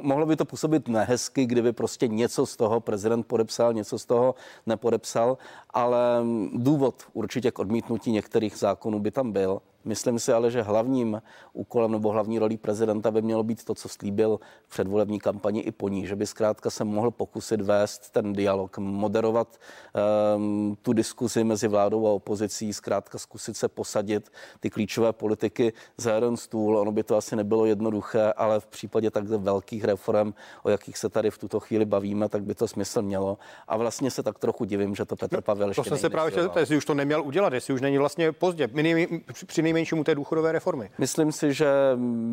mohlo 0.01 0.25
by 0.25 0.35
to 0.35 0.45
působit 0.45 0.87
nehezky, 0.87 1.45
kdyby 1.45 1.73
prostě 1.73 2.07
něco 2.07 2.45
z 2.45 2.55
toho 2.55 2.79
prezident 2.79 3.23
podepsal, 3.23 3.73
něco 3.73 3.99
z 3.99 4.05
toho 4.05 4.35
nepodepsal, 4.65 5.37
ale 5.73 6.23
důvod 6.53 7.03
určitě 7.13 7.51
k 7.51 7.59
odmítnutí 7.59 8.11
některých 8.11 8.57
zákonů 8.57 8.99
by 8.99 9.11
tam 9.11 9.31
byl 9.31 9.61
Myslím 9.85 10.19
si 10.19 10.33
ale, 10.33 10.51
že 10.51 10.61
hlavním 10.61 11.21
úkolem 11.53 11.91
nebo 11.91 12.11
hlavní 12.11 12.39
rolí 12.39 12.57
prezidenta 12.57 13.11
by 13.11 13.21
mělo 13.21 13.43
být 13.43 13.63
to, 13.63 13.75
co 13.75 13.89
slíbil 13.89 14.39
v 14.63 14.69
předvolební 14.69 15.19
kampani 15.19 15.59
i 15.59 15.71
po 15.71 15.89
ní, 15.89 16.07
že 16.07 16.15
by 16.15 16.27
zkrátka 16.27 16.69
se 16.69 16.83
mohl 16.83 17.11
pokusit 17.11 17.61
vést 17.61 18.09
ten 18.09 18.33
dialog, 18.33 18.77
moderovat 18.77 19.57
um, 20.35 20.77
tu 20.81 20.93
diskuzi 20.93 21.43
mezi 21.43 21.67
vládou 21.67 22.07
a 22.07 22.11
opozicí, 22.11 22.73
zkrátka 22.73 23.17
zkusit 23.17 23.57
se 23.57 23.67
posadit 23.67 24.29
ty 24.59 24.69
klíčové 24.69 25.13
politiky 25.13 25.73
za 25.97 26.15
jeden 26.15 26.37
stůl. 26.37 26.77
Ono 26.77 26.91
by 26.91 27.03
to 27.03 27.17
asi 27.17 27.35
nebylo 27.35 27.65
jednoduché, 27.65 28.33
ale 28.33 28.59
v 28.59 28.67
případě 28.67 29.11
tak 29.11 29.23
velkých 29.23 29.83
reform, 29.83 30.33
o 30.63 30.69
jakých 30.69 30.97
se 30.97 31.09
tady 31.09 31.31
v 31.31 31.37
tuto 31.37 31.59
chvíli 31.59 31.85
bavíme, 31.85 32.29
tak 32.29 32.43
by 32.43 32.55
to 32.55 32.67
smysl 32.67 33.01
mělo. 33.01 33.37
A 33.67 33.77
vlastně 33.77 34.11
se 34.11 34.23
tak 34.23 34.39
trochu 34.39 34.65
divím, 34.65 34.95
že 34.95 35.05
to 35.05 35.15
Petr 35.15 35.41
Pavel 35.41 35.67
ještě 35.67 35.81
To 35.81 35.89
jsem 35.89 35.97
se 35.97 36.09
právě 36.09 36.31
chtěl 36.31 36.43
zeptat, 36.43 36.59
jestli 36.59 36.77
už 36.77 36.85
to 36.85 36.93
neměl 36.93 37.23
udělat, 37.23 37.53
jestli 37.53 37.73
už 37.73 37.81
není 37.81 37.97
vlastně 37.97 38.31
pozdě, 38.31 38.69
při 39.45 39.61
nejmenšímu 39.73 40.03
té 40.03 40.15
důchodové 40.15 40.51
reformy. 40.51 40.89
Myslím 40.97 41.31
si, 41.31 41.53
že 41.53 41.67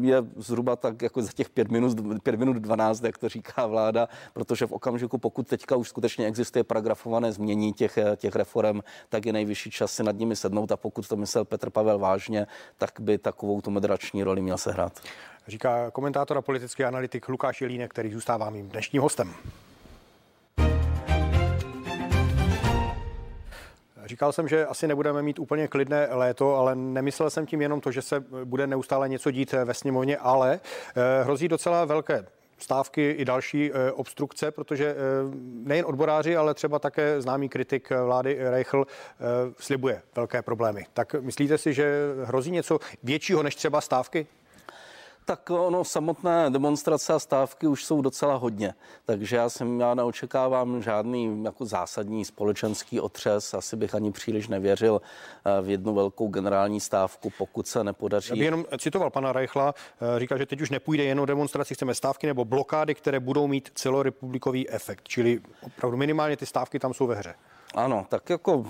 je 0.01 0.17
zhruba 0.37 0.77
tak 0.77 1.03
jako 1.03 1.23
za 1.23 1.33
těch 1.33 1.51
pět 1.51 1.71
minut, 1.71 2.23
pět 2.23 2.37
minut 2.37 2.57
12, 2.57 3.05
jak 3.05 3.19
to 3.19 3.29
říká 3.29 3.67
vláda, 3.67 4.09
protože 4.33 4.67
v 4.67 4.73
okamžiku, 4.73 5.19
pokud 5.19 5.49
teďka 5.49 5.77
už 5.77 5.89
skutečně 5.89 6.27
existuje 6.27 6.65
paragrafované 6.65 7.33
změní 7.33 7.73
těch, 7.73 7.99
těch 8.17 8.37
reform, 8.37 8.81
tak 9.09 9.27
je 9.27 9.33
nejvyšší 9.33 9.71
čas 9.71 9.93
si 9.93 10.03
nad 10.03 10.17
nimi 10.17 10.37
sednout 10.37 10.73
a 10.73 10.77
pokud 10.77 11.09
to 11.09 11.17
myslel 11.17 11.45
Petr 11.45 11.71
Pavel 11.71 11.99
vážně, 11.99 12.47
tak 12.79 12.91
by 13.01 13.19
takovou 13.19 13.61
tu 13.61 13.71
moderační 13.71 14.23
roli 14.23 14.43
měl 14.43 14.59
sehrát. 14.59 15.01
Říká 15.47 15.91
komentátor 15.91 16.39
a 16.39 16.43
politický 16.43 16.85
analytik 16.85 17.29
Lukáš 17.29 17.61
Jelínek, 17.61 17.91
který 17.91 18.13
zůstává 18.13 18.51
mým 18.51 18.69
dnešním 18.69 19.03
hostem. 19.03 19.35
Říkal 24.05 24.33
jsem, 24.33 24.49
že 24.49 24.67
asi 24.67 24.89
nebudeme 24.89 25.23
mít 25.23 25.39
úplně 25.39 25.69
klidné 25.69 26.09
léto, 26.11 26.57
ale 26.57 26.75
nemyslel 26.75 27.31
jsem 27.31 27.47
tím 27.47 27.63
jenom 27.63 27.81
to, 27.81 27.93
že 27.93 28.03
se 28.03 28.25
bude 28.45 28.67
neustále 28.67 29.09
něco 29.09 29.31
dít 29.31 29.53
ve 29.53 29.75
sněmovně, 29.75 30.17
ale 30.17 30.61
eh, 30.97 31.25
hrozí 31.25 31.49
docela 31.49 31.85
velké 31.85 32.27
stávky 32.59 33.11
i 33.11 33.25
další 33.25 33.71
eh, 33.73 33.93
obstrukce, 33.93 34.51
protože 34.51 34.87
eh, 34.87 34.97
nejen 35.65 35.85
odboráři, 35.87 36.37
ale 36.37 36.55
třeba 36.55 36.79
také 36.79 37.23
známý 37.23 37.49
kritik 37.49 37.91
vlády 37.91 38.39
Reichl 38.51 38.87
slibuje 39.59 40.03
velké 40.17 40.43
problémy. 40.43 40.87
Tak 40.95 41.15
myslíte 41.21 41.59
si, 41.59 41.75
že 41.75 42.15
hrozí 42.25 42.51
něco 42.51 42.79
většího 43.03 43.43
než 43.43 43.55
třeba 43.55 43.81
stávky? 43.81 44.27
Tak 45.31 45.51
ono, 45.51 45.85
samotné 45.85 46.51
demonstrace 46.51 47.13
a 47.13 47.19
stávky 47.19 47.67
už 47.67 47.85
jsou 47.85 48.03
docela 48.03 48.35
hodně, 48.35 48.75
takže 49.05 49.37
já 49.37 49.49
jsem, 49.49 49.81
já 49.81 49.95
neočekávám 49.95 50.83
žádný 50.83 51.45
jako 51.45 51.65
zásadní 51.67 52.25
společenský 52.25 53.01
otřes, 53.01 53.55
asi 53.55 53.77
bych 53.77 53.95
ani 53.95 54.13
příliš 54.13 54.49
nevěřil 54.49 55.01
eh, 55.45 55.63
v 55.63 55.69
jednu 55.69 55.95
velkou 55.95 56.29
generální 56.29 56.81
stávku, 56.81 57.33
pokud 57.39 57.69
se 57.69 57.85
nepodaří. 57.85 58.29
Já 58.31 58.35
bych 58.35 58.45
jenom 58.45 58.65
citoval 58.79 59.11
pana 59.11 59.33
Reichla, 59.33 59.75
eh, 60.17 60.21
říká, 60.21 60.37
že 60.37 60.47
teď 60.47 60.61
už 60.61 60.71
nepůjde 60.71 61.05
jen 61.05 61.21
o 61.21 61.27
demonstraci, 61.27 61.75
chceme 61.75 61.95
stávky 61.95 62.27
nebo 62.27 62.45
blokády, 62.45 62.95
které 62.95 63.21
budou 63.21 63.47
mít 63.47 63.71
celorepublikový 63.75 64.71
efekt, 64.71 65.09
čili 65.09 65.41
opravdu 65.63 65.97
minimálně 65.97 66.37
ty 66.37 66.47
stávky 66.47 66.79
tam 66.79 66.95
jsou 66.95 67.07
ve 67.07 67.15
hře. 67.15 67.35
Ano, 67.75 68.07
tak 68.09 68.31
jako 68.31 68.65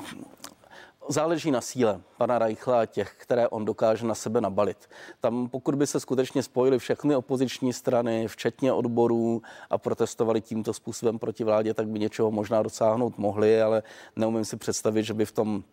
záleží 1.08 1.50
na 1.50 1.60
síle 1.60 2.00
pana 2.16 2.38
Reichla 2.38 2.80
a 2.80 2.86
těch, 2.86 3.14
které 3.16 3.48
on 3.48 3.64
dokáže 3.64 4.06
na 4.06 4.14
sebe 4.14 4.40
nabalit. 4.40 4.88
Tam 5.20 5.48
pokud 5.48 5.74
by 5.74 5.86
se 5.86 6.00
skutečně 6.00 6.42
spojily 6.42 6.78
všechny 6.78 7.16
opoziční 7.16 7.72
strany, 7.72 8.28
včetně 8.28 8.72
odborů 8.72 9.42
a 9.70 9.78
protestovali 9.78 10.40
tímto 10.40 10.74
způsobem 10.74 11.18
proti 11.18 11.44
vládě, 11.44 11.74
tak 11.74 11.88
by 11.88 11.98
něčeho 11.98 12.30
možná 12.30 12.62
dosáhnout 12.62 13.18
mohli, 13.18 13.62
ale 13.62 13.82
neumím 14.16 14.44
si 14.44 14.56
představit, 14.56 15.02
že 15.02 15.14
by 15.14 15.26
v 15.26 15.32
tom 15.32 15.64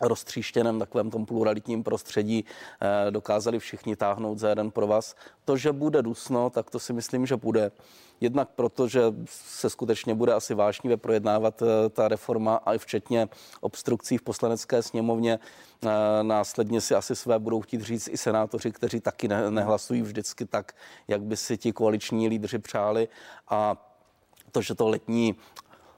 roztříštěném 0.00 0.78
takovém 0.78 1.10
tom 1.10 1.26
pluralitním 1.26 1.82
prostředí 1.82 2.44
eh, 2.80 3.10
dokázali 3.10 3.58
všichni 3.58 3.96
táhnout 3.96 4.38
za 4.38 4.48
jeden 4.48 4.70
pro 4.70 4.86
vás. 4.86 5.14
To, 5.44 5.56
že 5.56 5.72
bude 5.72 6.02
dusno, 6.02 6.50
tak 6.50 6.70
to 6.70 6.78
si 6.78 6.92
myslím, 6.92 7.26
že 7.26 7.36
bude. 7.36 7.70
Jednak 8.20 8.48
proto, 8.48 8.88
že 8.88 9.00
se 9.26 9.70
skutečně 9.70 10.14
bude 10.14 10.32
asi 10.34 10.54
vášnivě 10.54 10.96
projednávat 10.96 11.62
eh, 11.62 11.88
ta 11.88 12.08
reforma, 12.08 12.56
a 12.56 12.74
i 12.74 12.78
včetně 12.78 13.28
obstrukcí 13.60 14.18
v 14.18 14.22
poslanecké 14.22 14.82
sněmovně. 14.82 15.38
Eh, 15.84 15.88
následně 16.22 16.80
si 16.80 16.94
asi 16.94 17.16
své 17.16 17.38
budou 17.38 17.60
chtít 17.60 17.80
říct 17.80 18.08
i 18.08 18.16
senátoři, 18.16 18.72
kteří 18.72 19.00
taky 19.00 19.28
nehlasují 19.28 20.02
vždycky 20.02 20.46
tak, 20.46 20.72
jak 21.08 21.22
by 21.22 21.36
si 21.36 21.56
ti 21.56 21.72
koaliční 21.72 22.28
lídři 22.28 22.58
přáli. 22.58 23.08
A 23.48 23.76
to, 24.52 24.62
že 24.62 24.74
to 24.74 24.88
letní 24.88 25.36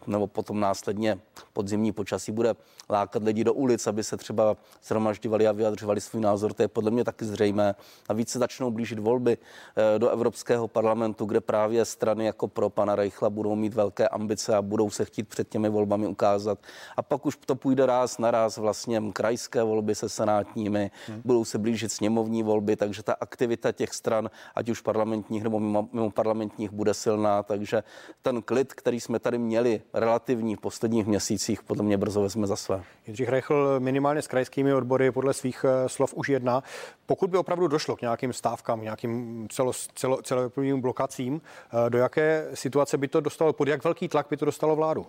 nebo 0.07 0.27
potom 0.27 0.61
následně 0.61 1.19
podzimní 1.53 1.93
počasí 1.93 2.33
bude 2.33 2.55
lákat 2.91 3.23
lidi 3.23 3.45
do 3.45 3.55
ulic, 3.55 3.87
aby 3.87 4.05
se 4.05 4.17
třeba 4.17 4.57
zhromažďovali 4.85 5.49
a 5.49 5.53
vyjadřovali 5.53 6.01
svůj 6.01 6.23
názor. 6.23 6.53
To 6.53 6.63
je 6.63 6.69
podle 6.69 6.91
mě 6.91 7.05
taky 7.05 7.25
zřejmé. 7.25 7.75
A 8.09 8.13
víc 8.13 8.31
se 8.31 8.39
začnou 8.39 8.71
blížit 8.71 8.99
volby 8.99 9.39
eh, 9.77 9.99
do 9.99 10.09
Evropského 10.09 10.69
parlamentu, 10.69 11.25
kde 11.25 11.41
právě 11.41 11.85
strany 11.85 12.27
jako 12.27 12.49
pro 12.49 12.71
pana 12.71 12.97
Reichla 12.97 13.31
budou 13.31 13.55
mít 13.57 13.75
velké 13.75 14.09
ambice 14.09 14.57
a 14.57 14.63
budou 14.63 14.91
se 14.91 15.05
chtít 15.05 15.29
před 15.29 15.49
těmi 15.49 15.69
volbami 15.69 16.07
ukázat. 16.07 16.59
A 16.97 17.03
pak 17.03 17.27
už 17.27 17.37
to 17.47 17.55
půjde 17.55 17.87
ráz 17.87 18.19
na 18.19 18.31
ráz 18.31 18.57
vlastně 18.57 19.03
krajské 19.13 19.63
volby 19.63 19.95
se 19.95 20.09
senátními, 20.09 20.91
hmm. 21.07 21.23
budou 21.25 21.45
se 21.45 21.59
blížit 21.59 21.93
sněmovní 21.93 22.43
volby, 22.43 22.77
takže 22.77 23.03
ta 23.03 23.17
aktivita 23.21 23.73
těch 23.73 23.95
stran, 23.95 24.31
ať 24.55 24.69
už 24.69 24.81
parlamentních 24.81 25.43
nebo 25.43 25.61
mimo, 25.61 25.89
mimo 25.93 26.11
parlamentních, 26.11 26.71
bude 26.71 26.95
silná. 26.95 27.43
Takže 27.43 27.83
ten 28.23 28.43
klid, 28.43 28.73
který 28.73 29.01
jsme 29.01 29.19
tady 29.19 29.39
měli 29.39 29.83
relativní 29.95 30.57
v 30.57 30.61
posledních 30.61 31.07
měsících, 31.07 31.63
podle 31.63 31.85
mě 31.85 31.99
brzo 31.99 32.23
vezme 32.23 32.47
za 32.47 32.57
své. 32.57 32.78
Jindřich 33.07 33.29
Rechl 33.29 33.81
minimálně 33.81 34.23
s 34.23 34.29
krajskými 34.29 34.75
odbory 34.75 35.13
podle 35.13 35.35
svých 35.35 35.65
eh, 35.65 35.89
slov 35.89 36.15
už 36.15 36.29
jedna. 36.29 36.63
Pokud 37.07 37.31
by 37.31 37.39
opravdu 37.39 37.69
došlo 37.69 37.97
k 37.97 38.01
nějakým 38.01 38.33
stávkám, 38.33 38.83
nějakým 38.83 39.47
celo, 39.51 39.73
celo, 39.95 40.23
celorepublikovým 40.23 40.81
blokacím, 40.81 41.41
eh, 41.41 41.91
do 41.91 41.99
jaké 41.99 42.49
situace 42.55 42.99
by 42.99 43.09
to 43.09 43.21
dostalo, 43.21 43.53
pod 43.53 43.69
jak 43.69 43.85
velký 43.85 44.09
tlak 44.09 44.27
by 44.31 44.37
to 44.37 44.45
dostalo 44.45 44.77
vládu? 44.77 45.07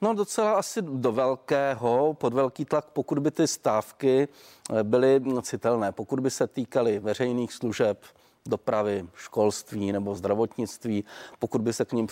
No 0.00 0.14
docela 0.14 0.52
asi 0.52 0.82
do 0.82 1.12
velkého, 1.12 2.14
pod 2.14 2.34
velký 2.34 2.64
tlak, 2.64 2.84
pokud 2.92 3.18
by 3.18 3.30
ty 3.30 3.46
stávky 3.46 4.28
eh, 4.70 4.82
byly 4.82 5.20
citelné, 5.42 5.92
pokud 5.92 6.20
by 6.20 6.30
se 6.30 6.46
týkaly 6.46 6.98
veřejných 6.98 7.52
služeb, 7.52 8.04
dopravy, 8.46 9.06
školství 9.14 9.92
nebo 9.92 10.14
zdravotnictví, 10.14 11.04
pokud 11.38 11.60
by 11.60 11.72
se 11.72 11.84
k 11.84 11.92
ním 11.92 12.06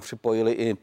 připojili 0.00 0.52
i 0.52 0.76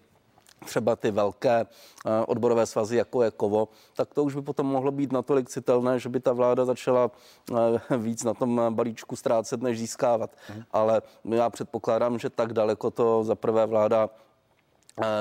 třeba 0.66 0.96
ty 0.96 1.12
velké 1.12 1.66
eh, 1.66 2.26
odborové 2.28 2.66
svazy, 2.66 2.96
jako 2.98 3.24
je 3.24 3.32
Kovo, 3.32 3.68
tak 3.96 4.14
to 4.14 4.24
už 4.24 4.36
by 4.36 4.42
potom 4.42 4.66
mohlo 4.66 4.92
být 4.92 5.12
natolik 5.12 5.50
citelné, 5.50 6.00
že 6.00 6.10
by 6.10 6.20
ta 6.20 6.34
vláda 6.34 6.66
začala 6.66 7.12
eh, 7.52 7.98
víc 7.98 8.24
na 8.24 8.34
tom 8.34 8.62
balíčku 8.70 9.16
ztrácet, 9.16 9.62
než 9.62 9.80
získávat. 9.80 10.36
Mhm. 10.50 10.64
Ale 10.72 11.02
já 11.30 11.50
předpokládám, 11.50 12.20
že 12.20 12.30
tak 12.30 12.54
daleko 12.54 12.92
to 12.92 13.24
za 13.24 13.36
prvé 13.36 13.66
vláda 13.66 14.10
Eh, 14.10 14.31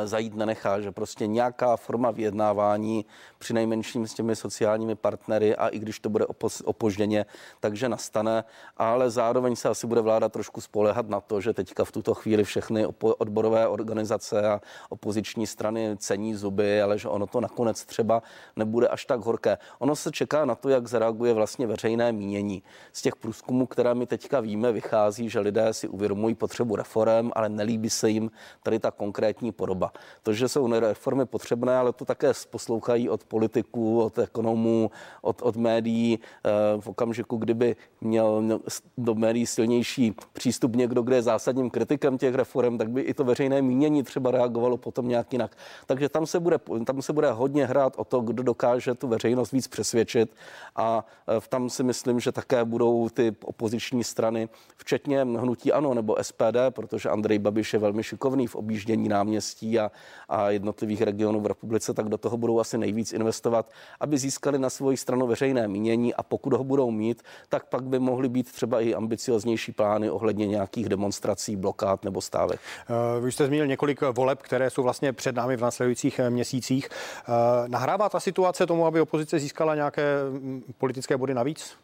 zajít 0.05 0.35
nenechá, 0.35 0.81
že 0.81 0.93
prostě 0.93 1.27
nějaká 1.27 1.77
forma 1.77 2.11
vyjednávání 2.11 3.05
při 3.39 3.55
nejmenším 3.55 4.07
s 4.07 4.15
těmi 4.15 4.37
sociálními 4.37 4.95
partnery 4.95 5.57
a 5.57 5.69
i 5.69 5.79
když 5.79 6.01
to 6.01 6.09
bude 6.09 6.27
opožděně, 6.65 7.27
takže 7.61 7.89
nastane, 7.89 8.45
ale 8.77 9.11
zároveň 9.11 9.57
se 9.57 9.69
asi 9.69 9.87
bude 9.87 10.01
vláda 10.01 10.29
trošku 10.29 10.61
spolehat 10.61 11.09
na 11.09 11.21
to, 11.21 11.41
že 11.41 11.53
teďka 11.53 11.85
v 11.85 11.93
tuto 11.93 12.15
chvíli 12.15 12.45
všechny 12.45 12.87
odborové 13.01 13.69
organizace 13.69 14.49
a 14.49 14.61
opoziční 14.89 15.47
strany 15.47 15.97
cení 15.97 16.35
zuby, 16.35 16.83
ale 16.83 16.99
že 16.99 17.09
ono 17.09 17.27
to 17.27 17.41
nakonec 17.41 17.85
třeba 17.85 18.23
nebude 18.57 18.89
až 18.89 19.05
tak 19.05 19.21
horké. 19.21 19.59
Ono 19.79 19.97
se 19.97 20.11
čeká 20.11 20.45
na 20.45 20.55
to, 20.55 20.69
jak 20.69 20.87
zareaguje 20.87 21.35
vlastně 21.35 21.67
veřejné 21.67 22.13
mínění. 22.13 22.63
Z 22.93 23.03
těch 23.03 23.17
průzkumů, 23.17 23.67
které 23.67 23.95
my 23.95 24.07
teďka 24.07 24.41
víme, 24.41 24.73
vychází, 24.73 25.29
že 25.29 25.41
lidé 25.41 25.73
si 25.73 25.89
uvědomují 25.89 26.35
potřebu 26.35 26.77
reform, 26.77 27.31
ale 27.33 27.49
nelíbí 27.49 27.91
se 27.91 28.11
jim 28.11 28.31
tady 28.63 28.79
ta 28.79 28.91
konkrétní 28.91 29.53
podoba. 29.61 29.93
To, 30.23 30.33
že 30.33 30.49
jsou 30.49 30.73
reformy 30.81 31.27
potřebné, 31.27 31.77
ale 31.77 31.93
to 31.93 32.05
také 32.05 32.33
poslouchají 32.51 33.09
od 33.13 33.25
politiků, 33.25 34.01
od 34.09 34.19
ekonomů, 34.19 34.91
od, 35.23 35.43
od 35.43 35.57
médií. 35.57 36.17
Eh, 36.17 36.81
v 36.81 36.87
okamžiku, 36.89 37.37
kdyby 37.37 37.77
měl 38.01 38.61
do 38.99 39.15
médií 39.15 39.47
silnější 39.47 40.17
přístup 40.33 40.77
někdo, 40.77 41.03
kde 41.03 41.17
je 41.17 41.23
zásadním 41.23 41.71
kritikem 41.71 42.19
těch 42.19 42.35
reform, 42.35 42.79
tak 42.79 42.89
by 42.91 43.01
i 43.01 43.15
to 43.15 43.25
veřejné 43.25 43.63
mínění 43.63 44.03
třeba 44.03 44.31
reagovalo 44.31 44.77
potom 44.77 45.09
nějak 45.09 45.33
jinak. 45.33 45.57
Takže 45.87 46.09
tam 46.09 46.27
se 46.27 46.41
bude, 46.41 46.59
tam 46.87 47.03
se 47.03 47.13
bude 47.13 47.31
hodně 47.31 47.67
hrát 47.67 47.93
o 47.97 48.05
to, 48.05 48.21
kdo 48.21 48.43
dokáže 48.43 48.95
tu 48.95 49.09
veřejnost 49.09 49.53
víc 49.53 49.69
přesvědčit 49.69 50.33
a 50.77 51.05
eh, 51.05 51.41
tam 51.49 51.69
si 51.69 51.83
myslím, 51.85 52.21
že 52.21 52.33
také 52.33 52.65
budou 52.65 53.09
ty 53.09 53.37
opoziční 53.45 54.05
strany, 54.05 54.49
včetně 54.77 55.23
hnutí 55.23 55.73
ANO 55.73 55.95
nebo 55.95 56.17
SPD, 56.23 56.59
protože 56.71 57.09
Andrej 57.09 57.39
Babiš 57.39 57.73
je 57.73 57.79
velmi 57.79 58.03
šikovný 58.03 58.47
v 58.47 58.57
objíždění 58.57 59.09
náměstí 59.09 59.50
předměstí 59.55 59.79
a, 59.79 59.91
a 60.29 60.51
jednotlivých 60.51 61.03
regionů 61.03 61.41
v 61.41 61.47
republice, 61.47 61.95
tak 61.95 62.09
do 62.09 62.19
toho 62.19 62.37
budou 62.37 62.61
asi 62.61 62.79
nejvíc 62.79 63.13
investovat, 63.13 63.71
aby 64.01 64.19
získali 64.19 64.59
na 64.59 64.71
svoji 64.71 64.97
stranu 64.97 65.27
veřejné 65.27 65.69
mínění 65.69 66.15
a 66.15 66.23
pokud 66.23 66.53
ho 66.53 66.65
budou 66.65 66.91
mít, 66.91 67.23
tak 67.49 67.67
pak 67.69 67.83
by 67.83 67.99
mohly 67.99 68.29
být 68.29 68.53
třeba 68.53 68.81
i 68.81 68.95
ambicioznější 68.95 69.73
plány 69.73 70.11
ohledně 70.11 70.47
nějakých 70.47 70.89
demonstrací, 70.89 71.57
blokád 71.57 72.05
nebo 72.05 72.21
stávek. 72.21 72.61
Eh, 72.61 73.21
vy 73.21 73.33
jste 73.33 73.47
zmínil 73.47 73.67
několik 73.67 74.01
voleb, 74.13 74.43
které 74.43 74.71
jsou 74.71 74.83
vlastně 74.83 75.13
před 75.13 75.35
námi 75.35 75.57
v 75.57 75.61
následujících 75.61 76.19
eh, 76.19 76.31
měsících. 76.31 76.89
Eh, 76.89 77.69
nahrává 77.69 78.09
ta 78.09 78.21
situace 78.21 78.67
tomu, 78.67 78.87
aby 78.87 79.01
opozice 79.01 79.39
získala 79.39 79.75
nějaké 79.75 80.03
mm, 80.31 80.63
politické 80.79 81.17
body 81.17 81.35
navíc? 81.35 81.77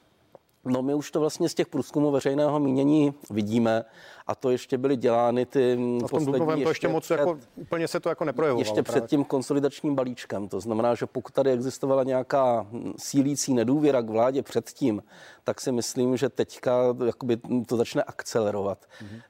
No 0.66 0.82
my 0.82 0.94
už 0.94 1.10
to 1.10 1.20
vlastně 1.20 1.48
z 1.48 1.54
těch 1.54 1.66
průzkumů 1.66 2.10
veřejného 2.10 2.60
mínění 2.60 3.14
vidíme 3.30 3.84
a 4.26 4.34
to 4.34 4.50
ještě 4.50 4.78
byly 4.78 4.96
dělány 4.96 5.46
ty 5.46 5.76
no 5.76 6.08
v 6.08 6.10
tom 6.10 6.24
poslední, 6.24 6.62
to 6.62 6.68
ještě 6.68 6.88
moc 6.88 7.04
před, 7.04 7.18
jako, 7.18 7.38
úplně 7.56 7.88
se 7.88 8.00
to 8.00 8.08
jako 8.08 8.24
neprojevovalo. 8.24 8.60
Ještě 8.60 8.82
právě. 8.82 9.00
před 9.00 9.10
tím 9.10 9.24
konsolidačním 9.24 9.94
balíčkem. 9.94 10.48
To 10.48 10.60
znamená, 10.60 10.94
že 10.94 11.06
pokud 11.06 11.34
tady 11.34 11.50
existovala 11.50 12.02
nějaká 12.02 12.66
sílící 12.98 13.54
nedůvěra 13.54 14.02
k 14.02 14.10
vládě 14.10 14.42
předtím, 14.42 15.02
tak 15.46 15.60
si 15.60 15.72
myslím, 15.72 16.16
že 16.16 16.28
teďka 16.28 16.94
jakoby 17.06 17.38
to 17.66 17.76
začne 17.76 18.02
akcelerovat. 18.02 18.78
Mm-hmm. 18.82 19.20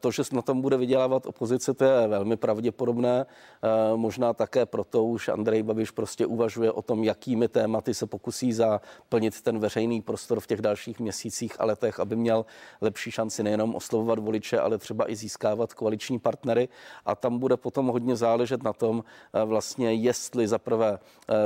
To, 0.00 0.10
že 0.10 0.22
na 0.32 0.42
tom 0.42 0.60
bude 0.60 0.76
vydělávat 0.76 1.26
opozice, 1.26 1.74
to 1.74 1.84
je 1.84 2.08
velmi 2.08 2.36
pravděpodobné. 2.36 3.26
Eh, 3.26 3.96
možná 3.96 4.32
také 4.32 4.66
proto 4.66 5.04
už 5.04 5.28
Andrej 5.28 5.62
Babiš 5.62 5.90
prostě 5.90 6.26
uvažuje 6.26 6.72
o 6.72 6.82
tom, 6.82 7.04
jakými 7.04 7.48
tématy 7.48 7.94
se 7.94 8.06
pokusí 8.06 8.52
zaplnit 8.52 9.40
ten 9.40 9.58
veřejný 9.58 10.02
prostor 10.02 10.40
v 10.40 10.46
těch 10.46 10.60
dalších 10.62 11.00
měsících 11.00 11.60
a 11.60 11.64
letech, 11.64 12.00
aby 12.00 12.16
měl 12.16 12.46
lepší 12.80 13.10
šanci 13.10 13.42
nejenom 13.42 13.74
oslovovat 13.74 14.18
voliče, 14.18 14.58
ale 14.60 14.78
třeba 14.78 15.10
i 15.10 15.16
získávat 15.16 15.74
koaliční 15.74 16.18
partnery. 16.18 16.68
A 17.06 17.14
tam 17.14 17.38
bude 17.38 17.56
potom 17.56 17.86
hodně 17.86 18.16
záležet 18.16 18.62
na 18.62 18.72
tom, 18.72 19.04
eh, 19.34 19.44
vlastně 19.44 19.92
jestli 19.92 20.48
zaprvé 20.48 20.98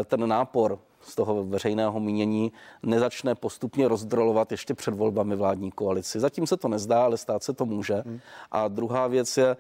ten 0.06 0.28
nápor 0.28 0.78
z 1.04 1.14
toho 1.14 1.44
veřejného 1.44 2.00
mínění 2.00 2.52
nezačne 2.82 3.34
postupně 3.34 3.88
rozdrolovat 3.88 4.52
ještě 4.52 4.75
před 4.75 4.94
volbami 4.94 5.37
vládní 5.37 5.70
koalici. 5.70 6.20
Zatím 6.20 6.46
se 6.46 6.56
to 6.56 6.68
nezdá, 6.68 7.04
ale 7.04 7.16
stát 7.16 7.42
se 7.42 7.52
to 7.52 7.66
může. 7.66 7.94
Hmm. 8.06 8.20
A 8.50 8.68
druhá 8.68 9.06
věc 9.06 9.37
je, 9.37 9.56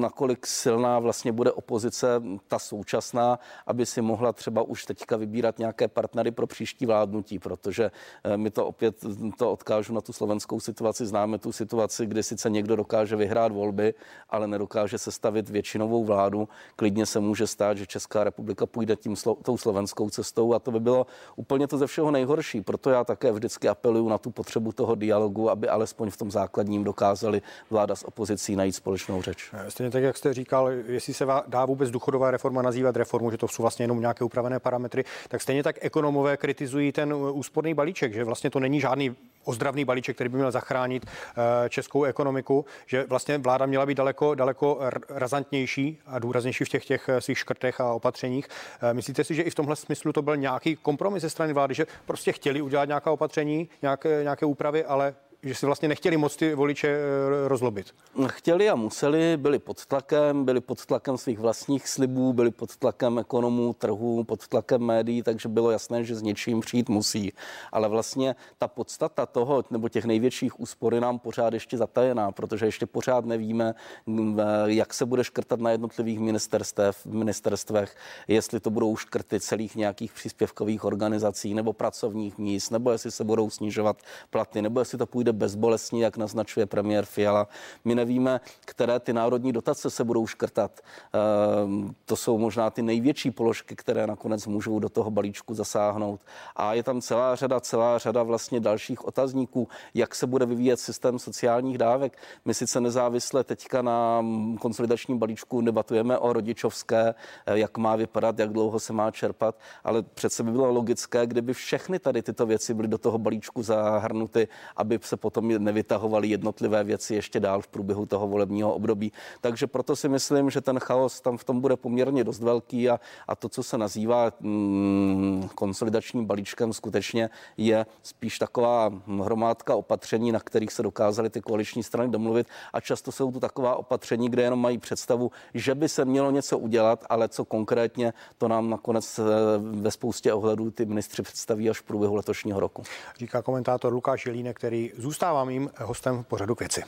nakolik 0.00 0.46
silná 0.46 0.98
vlastně 0.98 1.32
bude 1.32 1.52
opozice, 1.52 2.22
ta 2.48 2.58
současná, 2.58 3.38
aby 3.66 3.86
si 3.86 4.02
mohla 4.02 4.32
třeba 4.32 4.62
už 4.62 4.84
teďka 4.84 5.16
vybírat 5.16 5.58
nějaké 5.58 5.88
partnery 5.88 6.30
pro 6.30 6.46
příští 6.46 6.86
vládnutí, 6.86 7.38
protože 7.38 7.90
eh, 8.24 8.36
my 8.36 8.50
to 8.50 8.66
opět 8.66 9.04
to 9.38 9.52
odkážu 9.52 9.94
na 9.94 10.00
tu 10.00 10.12
slovenskou 10.12 10.60
situaci. 10.60 11.06
Známe 11.06 11.38
tu 11.38 11.52
situaci, 11.52 12.06
kdy 12.06 12.22
sice 12.22 12.50
někdo 12.50 12.76
dokáže 12.76 13.16
vyhrát 13.16 13.52
volby, 13.52 13.94
ale 14.30 14.46
nedokáže 14.46 14.98
sestavit 14.98 15.48
většinovou 15.48 16.04
vládu. 16.04 16.48
Klidně 16.76 17.06
se 17.06 17.20
může 17.20 17.46
stát, 17.46 17.78
že 17.78 17.86
Česká 17.86 18.24
republika 18.24 18.66
půjde 18.66 18.96
tím 18.96 19.14
tou 19.42 19.56
slovenskou 19.56 20.10
cestou 20.10 20.54
a 20.54 20.58
to 20.64 20.70
by 20.70 20.80
bylo 20.80 21.06
úplně 21.36 21.66
to 21.66 21.78
ze 21.78 21.86
všeho 21.86 22.10
nejhorší. 22.10 22.60
Proto 22.60 22.90
já 22.90 23.04
také 23.04 23.32
vždycky 23.32 23.68
apeluju 23.68 24.08
na 24.08 24.18
tu 24.18 24.30
potřebu 24.30 24.72
toho 24.72 24.94
dialogu, 24.94 25.50
aby 25.50 25.68
alespoň 25.68 26.10
v 26.10 26.16
tom 26.16 26.30
základním 26.30 26.84
dokázali 26.84 27.42
vláda 27.70 27.96
s 27.96 28.04
opozicí 28.04 28.56
najít 28.56 28.72
společnou 28.72 29.22
řeč. 29.22 29.50
Eh, 29.52 29.70
stejně 29.70 29.90
tak, 29.90 30.02
jak 30.02 30.16
jste 30.16 30.34
říkal, 30.34 30.70
jestli 30.70 31.14
se 31.14 31.26
dá 31.46 31.64
vůbec 31.64 31.90
důchodová 31.90 32.30
reforma 32.30 32.62
nazývat 32.62 32.96
reformou, 32.96 33.30
že 33.30 33.38
to 33.38 33.48
jsou 33.48 33.62
vlastně 33.62 33.82
jenom 33.82 34.00
nějaké 34.00 34.24
upravené 34.24 34.58
parametry, 34.58 35.04
tak 35.28 35.42
stejně 35.42 35.62
tak 35.62 35.76
ekonomové 35.80 36.36
kritizují 36.36 36.92
ten 36.92 37.12
eh, 37.12 37.30
úsporný 37.30 37.74
balíček, 37.74 38.14
že 38.14 38.24
vlastně 38.24 38.50
to 38.50 38.60
není 38.60 38.80
žádný 38.80 39.16
ozdravný 39.44 39.84
balíček, 39.84 40.16
který 40.16 40.28
by 40.30 40.36
měl 40.36 40.50
zachránit 40.50 41.06
eh, 41.06 41.68
českou 41.68 42.04
ekonomiku, 42.04 42.64
že 42.86 43.04
vlastně 43.08 43.38
vláda 43.38 43.66
měla 43.66 43.86
být 43.86 43.94
daleko, 43.98 44.34
daleko 44.34 44.80
razantnější 45.08 45.98
a 46.06 46.18
důraznější 46.18 46.64
v 46.64 46.68
těch, 46.68 46.84
těch 46.84 47.10
svých 47.18 47.38
škrtech 47.38 47.80
a 47.80 47.92
opatřeních. 47.92 48.48
Myslíte 48.92 49.24
si, 49.24 49.34
že 49.34 49.42
i 49.42 49.50
v 49.50 49.54
tomhle 49.54 49.76
smyslu 49.76 50.12
to 50.12 50.22
byl 50.22 50.36
nějaký 50.36 50.53
kompromis 50.82 51.22
ze 51.22 51.30
strany 51.30 51.52
vlády, 51.52 51.74
že 51.74 51.86
prostě 52.06 52.32
chtěli 52.32 52.62
udělat 52.62 52.84
nějaká 52.84 53.10
opatření, 53.10 53.68
nějaké, 53.82 54.22
nějaké 54.22 54.46
úpravy, 54.46 54.84
ale 54.84 55.14
že 55.44 55.54
si 55.54 55.66
vlastně 55.66 55.88
nechtěli 55.88 56.16
moc 56.16 56.36
ty 56.36 56.54
voliče 56.54 56.88
eh, 56.88 57.48
rozlobit. 57.48 57.94
Chtěli 58.26 58.70
a 58.70 58.74
museli, 58.74 59.36
byli 59.36 59.58
pod 59.58 59.86
tlakem, 59.86 60.44
byli 60.44 60.60
pod 60.60 60.86
tlakem 60.86 61.18
svých 61.18 61.38
vlastních 61.38 61.88
slibů, 61.88 62.32
byli 62.32 62.50
pod 62.50 62.76
tlakem 62.76 63.18
ekonomů, 63.18 63.72
trhů, 63.72 64.24
pod 64.24 64.48
tlakem 64.48 64.82
médií, 64.82 65.22
takže 65.22 65.48
bylo 65.48 65.70
jasné, 65.70 66.04
že 66.04 66.14
s 66.14 66.22
něčím 66.22 66.60
přijít 66.60 66.88
musí. 66.88 67.32
Ale 67.72 67.88
vlastně 67.88 68.36
ta 68.58 68.68
podstata 68.68 69.26
toho, 69.26 69.64
nebo 69.70 69.88
těch 69.88 70.04
největších 70.04 70.60
úspor 70.60 70.94
je 70.94 71.00
nám 71.00 71.18
pořád 71.18 71.52
ještě 71.54 71.76
zatajená, 71.76 72.32
protože 72.32 72.66
ještě 72.66 72.86
pořád 72.86 73.24
nevíme, 73.24 73.74
mm, 74.06 74.40
eh, 74.40 74.44
jak 74.66 74.94
se 74.94 75.06
bude 75.06 75.24
škrtat 75.24 75.60
na 75.60 75.70
jednotlivých 75.70 76.18
ministerstev, 76.18 77.06
ministerstvech, 77.06 77.96
jestli 78.28 78.60
to 78.60 78.70
budou 78.70 78.96
škrty 78.96 79.40
celých 79.40 79.76
nějakých 79.76 80.12
příspěvkových 80.12 80.84
organizací 80.84 81.54
nebo 81.54 81.72
pracovních 81.72 82.38
míst, 82.38 82.70
nebo 82.70 82.90
jestli 82.90 83.10
se 83.10 83.24
budou 83.24 83.50
snižovat 83.50 83.96
platy, 84.30 84.62
nebo 84.62 84.80
jestli 84.80 84.98
to 84.98 85.06
půjde 85.06 85.33
bezbolestní, 85.34 86.00
jak 86.00 86.16
naznačuje 86.16 86.66
premiér 86.66 87.04
Fiala. 87.04 87.48
My 87.84 87.94
nevíme, 87.94 88.40
které 88.60 89.00
ty 89.00 89.12
národní 89.12 89.52
dotace 89.52 89.90
se 89.90 90.04
budou 90.04 90.26
škrtat. 90.26 90.80
Ehm, 91.12 91.94
to 92.04 92.16
jsou 92.16 92.38
možná 92.38 92.70
ty 92.70 92.82
největší 92.82 93.30
položky, 93.30 93.76
které 93.76 94.06
nakonec 94.06 94.46
můžou 94.46 94.78
do 94.78 94.88
toho 94.88 95.10
balíčku 95.10 95.54
zasáhnout. 95.54 96.20
A 96.56 96.74
je 96.74 96.82
tam 96.82 97.00
celá 97.00 97.36
řada, 97.36 97.60
celá 97.60 97.98
řada 97.98 98.22
vlastně 98.22 98.60
dalších 98.60 99.04
otazníků, 99.04 99.68
jak 99.94 100.14
se 100.14 100.26
bude 100.26 100.46
vyvíjet 100.46 100.80
systém 100.80 101.18
sociálních 101.18 101.78
dávek. 101.78 102.18
My 102.44 102.54
sice 102.54 102.80
nezávisle 102.80 103.44
teďka 103.44 103.82
na 103.82 104.24
konsolidačním 104.60 105.18
balíčku 105.18 105.60
debatujeme 105.60 106.18
o 106.18 106.32
rodičovské, 106.32 107.14
eh, 107.46 107.58
jak 107.58 107.78
má 107.78 107.96
vypadat, 107.96 108.38
jak 108.38 108.52
dlouho 108.52 108.80
se 108.80 108.92
má 108.92 109.10
čerpat, 109.10 109.58
ale 109.84 110.02
přece 110.02 110.42
by 110.42 110.50
bylo 110.52 110.72
logické, 110.72 111.26
kdyby 111.26 111.52
všechny 111.52 111.98
tady 111.98 112.22
tyto 112.22 112.46
věci 112.46 112.74
byly 112.74 112.88
do 112.88 112.98
toho 112.98 113.18
balíčku 113.18 113.62
zahrnuty, 113.62 114.48
aby 114.76 114.98
se 115.02 115.16
potom 115.24 115.48
nevytahovaly 115.48 116.28
jednotlivé 116.28 116.84
věci 116.84 117.14
ještě 117.14 117.40
dál 117.40 117.60
v 117.60 117.68
průběhu 117.68 118.06
toho 118.06 118.28
volebního 118.28 118.74
období. 118.74 119.12
Takže 119.40 119.66
proto 119.66 119.96
si 119.96 120.08
myslím, 120.08 120.50
že 120.50 120.60
ten 120.60 120.78
chaos 120.78 121.20
tam 121.20 121.36
v 121.36 121.44
tom 121.44 121.60
bude 121.60 121.76
poměrně 121.76 122.24
dost 122.24 122.40
velký 122.40 122.90
a, 122.90 123.00
a 123.28 123.36
to, 123.36 123.48
co 123.48 123.62
se 123.62 123.78
nazývá 123.78 124.32
mm, 124.40 125.48
konsolidačním 125.54 126.24
balíčkem, 126.24 126.72
skutečně 126.72 127.30
je 127.56 127.86
spíš 128.02 128.38
taková 128.38 128.92
hromádka 129.22 129.74
opatření, 129.74 130.32
na 130.32 130.40
kterých 130.40 130.72
se 130.72 130.82
dokázaly 130.82 131.30
ty 131.30 131.40
koaliční 131.40 131.82
strany 131.82 132.12
domluvit 132.12 132.46
a 132.72 132.80
často 132.80 133.12
jsou 133.12 133.32
tu 133.32 133.40
taková 133.40 133.76
opatření, 133.76 134.28
kde 134.28 134.42
jenom 134.42 134.60
mají 134.60 134.78
představu, 134.78 135.30
že 135.54 135.74
by 135.74 135.88
se 135.88 136.04
mělo 136.04 136.30
něco 136.30 136.58
udělat, 136.58 137.04
ale 137.08 137.28
co 137.28 137.44
konkrétně, 137.44 138.12
to 138.38 138.48
nám 138.48 138.70
nakonec 138.70 139.18
eh, 139.18 139.22
ve 139.58 139.90
spoustě 139.90 140.32
ohledů 140.32 140.70
ty 140.70 140.84
ministři 140.84 141.22
představí 141.22 141.70
až 141.70 141.78
v 141.80 141.82
průběhu 141.82 142.14
letošního 142.14 142.60
roku. 142.60 142.82
Říká 143.18 143.42
komentátor 143.42 143.92
Lukáš 143.92 144.26
Jelínek, 144.26 144.56
který 144.56 144.92
zůstává 144.96 145.13
zůstává 145.14 145.44
mým 145.44 145.70
hostem 145.78 146.24
pořadu 146.24 146.54
k 146.54 146.60
věci. 146.60 146.82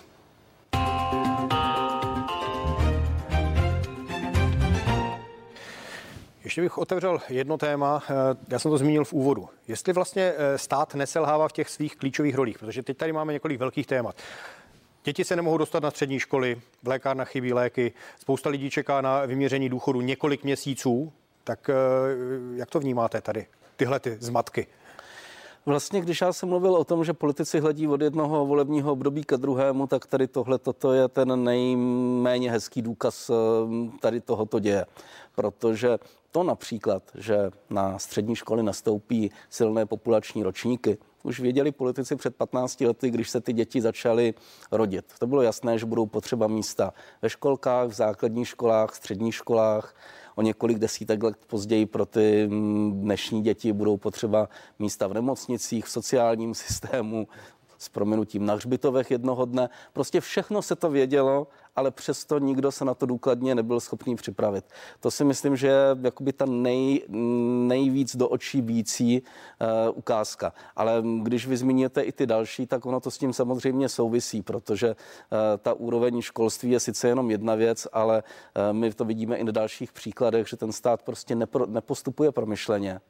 Ještě 6.44 6.60
bych 6.60 6.78
otevřel 6.78 7.20
jedno 7.28 7.58
téma, 7.58 8.02
eh, 8.10 8.14
já 8.48 8.58
jsem 8.58 8.70
to 8.70 8.78
zmínil 8.78 9.04
v 9.04 9.12
úvodu. 9.12 9.48
Jestli 9.68 9.92
vlastně 9.92 10.34
eh, 10.36 10.58
stát 10.58 10.94
neselhává 10.94 11.48
v 11.48 11.52
těch 11.52 11.68
svých 11.70 11.96
klíčových 11.96 12.34
rolích, 12.34 12.58
protože 12.58 12.82
teď 12.82 12.96
tady 12.96 13.12
máme 13.12 13.32
několik 13.32 13.60
velkých 13.60 13.86
témat. 13.86 14.16
Děti 15.04 15.24
se 15.24 15.36
nemohou 15.36 15.58
dostat 15.58 15.82
na 15.82 15.90
střední 15.90 16.20
školy, 16.20 16.60
v 16.82 16.88
lékárnách 16.88 17.30
chybí 17.30 17.52
léky, 17.52 17.92
spousta 18.18 18.50
lidí 18.50 18.70
čeká 18.70 19.00
na 19.00 19.26
vyměření 19.26 19.68
důchodu 19.68 20.00
několik 20.00 20.44
měsíců. 20.44 21.12
Tak 21.44 21.70
eh, 21.70 21.74
jak 22.56 22.70
to 22.70 22.80
vnímáte 22.80 23.20
tady, 23.20 23.46
tyhle 23.76 24.00
ty 24.00 24.16
zmatky? 24.20 24.66
Vlastně, 25.68 26.00
když 26.00 26.20
já 26.20 26.32
jsem 26.32 26.48
mluvil 26.48 26.74
o 26.74 26.84
tom, 26.84 27.04
že 27.04 27.12
politici 27.12 27.60
hledí 27.60 27.88
od 27.88 28.00
jednoho 28.00 28.46
volebního 28.46 28.92
období 28.92 29.24
ke 29.24 29.36
druhému, 29.36 29.86
tak 29.86 30.06
tady 30.06 30.26
tohle 30.26 30.58
toto 30.58 30.92
je 30.92 31.08
ten 31.08 31.44
nejméně 31.44 32.50
hezký 32.50 32.82
důkaz 32.82 33.30
eh, 33.30 33.34
tady 34.00 34.20
tohoto 34.20 34.58
děje. 34.58 34.86
Protože 35.34 35.98
to 36.30 36.42
například, 36.42 37.02
že 37.14 37.50
na 37.70 37.98
střední 37.98 38.36
školy 38.36 38.62
nastoupí 38.62 39.30
silné 39.50 39.86
populační 39.86 40.42
ročníky, 40.42 40.98
už 41.22 41.40
věděli 41.40 41.72
politici 41.72 42.16
před 42.16 42.36
15 42.36 42.80
lety, 42.80 43.10
když 43.10 43.30
se 43.30 43.40
ty 43.40 43.52
děti 43.52 43.80
začaly 43.80 44.34
rodit. 44.72 45.04
To 45.18 45.26
bylo 45.26 45.42
jasné, 45.42 45.78
že 45.78 45.86
budou 45.86 46.06
potřeba 46.06 46.46
místa 46.46 46.92
ve 47.22 47.30
školkách, 47.30 47.88
v 47.88 47.92
základních 47.92 48.48
školách, 48.48 48.94
středních 48.94 49.34
školách, 49.34 49.94
o 50.36 50.42
několik 50.42 50.78
desítek 50.78 51.22
let 51.22 51.36
později 51.46 51.86
pro 51.86 52.06
ty 52.06 52.46
mm, 52.48 53.00
dnešní 53.00 53.42
děti 53.42 53.72
budou 53.72 53.96
potřeba 53.96 54.48
místa 54.78 55.06
v 55.06 55.14
nemocnicích, 55.14 55.84
v 55.84 55.90
sociálním 55.90 56.54
systému, 56.64 57.28
s 57.78 57.88
prominutím 57.88 58.46
na 58.46 58.54
hřbitovech 58.54 59.10
jednoho 59.10 59.44
dne. 59.44 59.68
Prostě 59.92 60.20
všechno 60.20 60.62
se 60.62 60.76
to 60.76 60.90
vědělo, 60.90 61.46
ale 61.76 61.90
přesto 61.90 62.38
nikdo 62.38 62.72
se 62.72 62.84
na 62.84 62.94
to 62.94 63.06
důkladně 63.06 63.54
nebyl 63.54 63.80
schopný 63.80 64.16
připravit. 64.16 64.64
To 65.00 65.10
si 65.10 65.24
myslím, 65.24 65.56
že 65.56 65.66
je 65.66 65.96
jakoby 66.02 66.32
ta 66.32 66.44
nej, 66.46 67.02
nejvíc 67.66 68.16
do 68.16 68.28
očí 68.28 68.62
bící 68.62 69.22
uh, 69.22 69.98
ukázka. 69.98 70.52
Ale 70.76 71.02
když 71.22 71.46
vy 71.46 71.56
zmíníte 71.56 72.02
i 72.02 72.12
ty 72.12 72.26
další, 72.26 72.66
tak 72.66 72.86
ono 72.86 73.00
to 73.00 73.10
s 73.10 73.18
tím 73.18 73.32
samozřejmě 73.32 73.88
souvisí, 73.88 74.42
protože 74.42 74.88
uh, 74.88 74.96
ta 75.58 75.72
úroveň 75.72 76.20
školství 76.20 76.70
je 76.70 76.80
sice 76.80 77.08
jenom 77.08 77.30
jedna 77.30 77.54
věc, 77.54 77.88
ale 77.92 78.22
uh, 78.22 78.76
my 78.76 78.92
to 78.92 79.04
vidíme 79.04 79.36
i 79.36 79.44
na 79.44 79.52
dalších 79.52 79.92
příkladech, 79.92 80.48
že 80.48 80.56
ten 80.56 80.72
stát 80.72 81.02
prostě 81.02 81.34
nepro, 81.34 81.66
nepostupuje 81.66 82.32
promyšleně. 82.32 83.00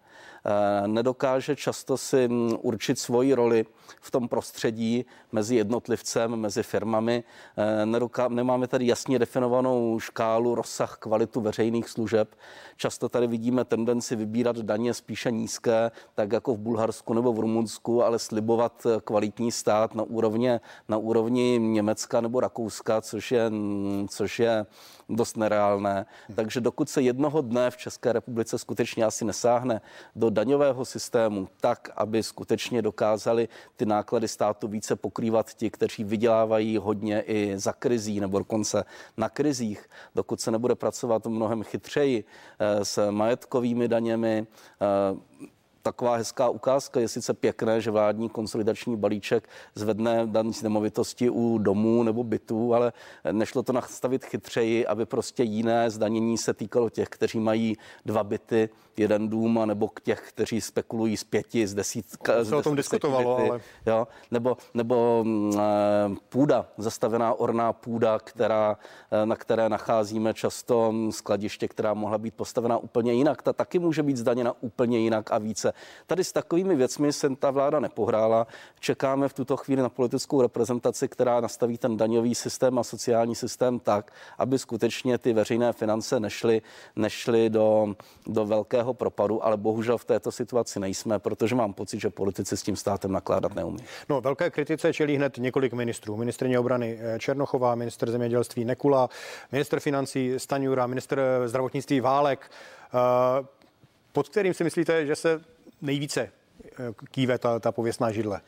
Eh, 0.46 0.88
nedokáže 0.88 1.56
často 1.56 1.96
si 1.96 2.28
mm, 2.28 2.52
určit 2.60 2.98
svoji 2.98 3.34
roli 3.34 3.66
v 4.00 4.10
tom 4.10 4.28
prostředí 4.28 5.06
mezi 5.32 5.56
jednotlivcem, 5.56 6.36
mezi 6.36 6.62
firmami. 6.62 7.24
Eh, 7.56 7.86
nedoká, 7.86 8.28
nemáme 8.28 8.66
tady 8.66 8.86
jasně 8.86 9.18
definovanou 9.18 10.00
škálu, 10.00 10.54
rozsah, 10.54 10.96
kvalitu 10.98 11.40
veřejných 11.40 11.88
služeb. 11.88 12.34
Často 12.76 13.08
tady 13.08 13.26
vidíme 13.26 13.64
tendenci 13.64 14.16
vybírat 14.16 14.56
daně 14.56 14.94
spíše 14.94 15.30
nízké, 15.30 15.90
tak 16.14 16.32
jako 16.32 16.54
v 16.54 16.58
Bulharsku 16.58 17.14
nebo 17.14 17.32
v 17.32 17.38
Rumunsku, 17.38 18.04
ale 18.04 18.18
slibovat 18.18 18.86
eh, 18.86 19.00
kvalitní 19.04 19.52
stát 19.52 19.94
na 19.94 20.02
úrovni, 20.02 20.60
na 20.88 20.96
úrovni 20.96 21.58
Německa 21.58 22.20
nebo 22.20 22.40
Rakouska, 22.40 23.00
což 23.00 23.32
je, 23.32 23.50
mm, 23.50 24.06
což 24.08 24.38
je 24.38 24.66
dost 25.08 25.36
nereálné. 25.36 26.06
Takže 26.34 26.60
dokud 26.60 26.88
se 26.88 27.02
jednoho 27.02 27.42
dne 27.42 27.70
v 27.70 27.76
České 27.76 28.12
republice 28.12 28.58
skutečně 28.58 29.04
asi 29.04 29.24
nesáhne 29.24 29.80
do 30.16 30.30
daňového 30.30 30.84
systému 30.84 31.48
tak, 31.60 31.90
aby 31.96 32.22
skutečně 32.22 32.82
dokázali 32.82 33.48
ty 33.76 33.86
náklady 33.86 34.28
státu 34.28 34.68
více 34.68 34.96
pokrývat 34.96 35.54
ti, 35.54 35.70
kteří 35.70 36.04
vydělávají 36.04 36.76
hodně 36.76 37.20
i 37.20 37.58
za 37.58 37.72
krizí 37.72 38.20
nebo 38.20 38.38
dokonce 38.38 38.84
na 39.16 39.28
krizích, 39.28 39.88
dokud 40.14 40.40
se 40.40 40.50
nebude 40.50 40.74
pracovat 40.74 41.26
mnohem 41.26 41.62
chytřeji 41.62 42.24
eh, 42.58 42.84
s 42.84 43.10
majetkovými 43.10 43.88
daněmi, 43.88 44.46
eh, 44.80 45.46
taková 45.86 46.16
hezká 46.16 46.48
ukázka. 46.48 47.00
Je 47.00 47.08
sice 47.08 47.34
pěkné, 47.34 47.80
že 47.80 47.90
vládní 47.90 48.28
konsolidační 48.28 48.96
balíček 48.96 49.48
zvedne 49.74 50.26
daň 50.26 50.52
z 50.52 50.62
nemovitosti 50.62 51.30
u 51.30 51.58
domů 51.58 52.02
nebo 52.02 52.24
bytů, 52.24 52.74
ale 52.74 52.92
nešlo 53.32 53.62
to 53.62 53.72
nastavit 53.72 54.24
chytřeji, 54.24 54.86
aby 54.86 55.06
prostě 55.06 55.42
jiné 55.42 55.90
zdanění 55.90 56.38
se 56.38 56.54
týkalo 56.54 56.90
těch, 56.90 57.08
kteří 57.08 57.38
mají 57.38 57.76
dva 58.04 58.24
byty, 58.24 58.68
jeden 58.96 59.28
dům, 59.28 59.60
nebo 59.64 59.88
k 59.88 60.00
těch, 60.00 60.28
kteří 60.28 60.60
spekulují 60.60 61.16
z 61.16 61.24
pěti, 61.24 61.66
z 61.66 61.74
desítka. 61.74 62.44
Se 62.44 62.56
o 62.56 62.62
tom 62.62 62.76
diskutovalo, 62.76 63.36
byty, 63.36 63.50
ale... 63.50 63.60
Jo? 63.86 64.08
Nebo, 64.30 64.56
nebo 64.74 65.24
e, 65.54 65.60
půda, 66.28 66.66
zastavená 66.78 67.34
orná 67.34 67.72
půda, 67.72 68.18
která, 68.18 68.78
e, 69.10 69.26
na 69.26 69.36
které 69.36 69.68
nacházíme 69.68 70.34
často 70.34 70.94
skladiště, 71.10 71.68
která 71.68 71.94
mohla 71.94 72.18
být 72.18 72.34
postavená 72.34 72.78
úplně 72.78 73.12
jinak. 73.12 73.42
Ta 73.42 73.52
taky 73.52 73.78
může 73.78 74.02
být 74.02 74.16
zdaněna 74.16 74.52
úplně 74.60 74.98
jinak 74.98 75.32
a 75.32 75.38
více. 75.38 75.72
Tady 76.06 76.24
s 76.24 76.32
takovými 76.32 76.76
věcmi 76.76 77.12
se 77.12 77.36
ta 77.36 77.50
vláda 77.50 77.80
nepohrála. 77.80 78.46
Čekáme 78.80 79.28
v 79.28 79.32
tuto 79.32 79.56
chvíli 79.56 79.82
na 79.82 79.88
politickou 79.88 80.42
reprezentaci, 80.42 81.08
která 81.08 81.40
nastaví 81.40 81.78
ten 81.78 81.96
daňový 81.96 82.34
systém 82.34 82.78
a 82.78 82.84
sociální 82.84 83.34
systém 83.34 83.78
tak, 83.78 84.12
aby 84.38 84.58
skutečně 84.58 85.18
ty 85.18 85.32
veřejné 85.32 85.72
finance 85.72 86.20
nešly, 86.20 86.62
nešly 86.96 87.50
do, 87.50 87.94
do 88.26 88.46
velkého 88.46 88.94
propadu, 88.94 89.44
ale 89.44 89.56
bohužel 89.56 89.98
v 89.98 90.04
této 90.04 90.32
situaci 90.32 90.80
nejsme, 90.80 91.18
protože 91.18 91.54
mám 91.54 91.72
pocit, 91.72 92.00
že 92.00 92.10
politici 92.10 92.56
s 92.56 92.62
tím 92.62 92.76
státem 92.76 93.12
nakládat 93.12 93.54
neumí. 93.54 93.78
No, 94.08 94.20
velké 94.20 94.50
kritice 94.50 94.92
čelí 94.92 95.16
hned 95.16 95.38
několik 95.38 95.72
ministrů. 95.72 96.16
Ministrně 96.16 96.58
obrany 96.58 96.98
eh, 97.00 97.18
Černochová, 97.18 97.74
minister 97.74 98.10
zemědělství 98.10 98.64
Nekula, 98.64 99.08
minister 99.52 99.80
financí 99.80 100.34
Staňura, 100.36 100.86
minister 100.86 101.20
zdravotnictví 101.46 102.00
Válek, 102.00 102.50
eh, 102.50 103.46
pod 104.12 104.28
kterým 104.28 104.54
si 104.54 104.64
myslíte, 104.64 105.06
že 105.06 105.16
se 105.16 105.40
nejvíce 105.82 106.20
eh, 106.20 106.30
kýve 107.10 107.38
ta, 107.38 107.58
ta 107.58 107.72
pověstná 107.72 108.12
židle? 108.12 108.40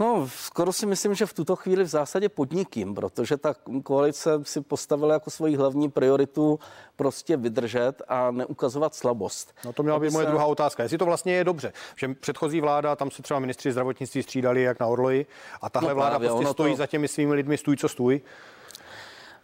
No, 0.00 0.28
skoro 0.28 0.72
si 0.72 0.86
myslím, 0.86 1.14
že 1.14 1.26
v 1.26 1.32
tuto 1.32 1.56
chvíli 1.56 1.84
v 1.84 1.86
zásadě 1.86 2.28
podnikím, 2.28 2.94
protože 2.94 3.36
ta 3.36 3.54
koalice 3.82 4.30
si 4.42 4.60
postavila 4.60 5.12
jako 5.12 5.30
svoji 5.30 5.56
hlavní 5.56 5.90
prioritu 5.90 6.58
prostě 6.96 7.36
vydržet 7.36 8.02
a 8.08 8.30
neukazovat 8.30 8.94
slabost. 8.94 9.54
No 9.64 9.72
to 9.72 9.82
měla 9.82 9.98
být 9.98 10.12
moje 10.12 10.24
se... 10.26 10.30
druhá 10.30 10.44
otázka. 10.44 10.82
Jestli 10.82 10.98
to 10.98 11.04
vlastně 11.04 11.34
je 11.34 11.44
dobře, 11.44 11.72
že 11.96 12.14
předchozí 12.14 12.60
vláda, 12.60 12.96
tam 12.96 13.10
se 13.10 13.22
třeba 13.22 13.40
ministři 13.40 13.72
zdravotnictví 13.72 14.22
střídali 14.22 14.62
jak 14.62 14.80
na 14.80 14.86
Orloji 14.86 15.26
a 15.60 15.70
tahle 15.70 15.88
no 15.88 15.94
vláda 15.94 16.18
prostě 16.18 16.46
stojí 16.46 16.72
to... 16.72 16.76
za 16.76 16.86
těmi 16.86 17.08
svými 17.08 17.34
lidmi, 17.34 17.58
stůj 17.58 17.76
co 17.76 17.88
stůj. 17.88 18.20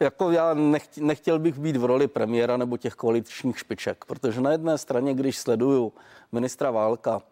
Jako 0.01 0.31
já 0.31 0.55
nechtěl, 0.55 1.07
nechtěl 1.07 1.39
bych 1.39 1.59
být 1.59 1.77
v 1.77 1.85
roli 1.85 2.09
premiéra 2.09 2.57
nebo 2.57 2.77
těch 2.77 2.95
koaličních 2.95 3.59
špiček, 3.59 4.05
protože 4.05 4.41
na 4.41 4.53
jedné 4.53 4.79
straně, 4.79 5.15
když 5.15 5.39
sleduju 5.39 5.93
ministra 6.33 6.71
Válka, 6.71 7.23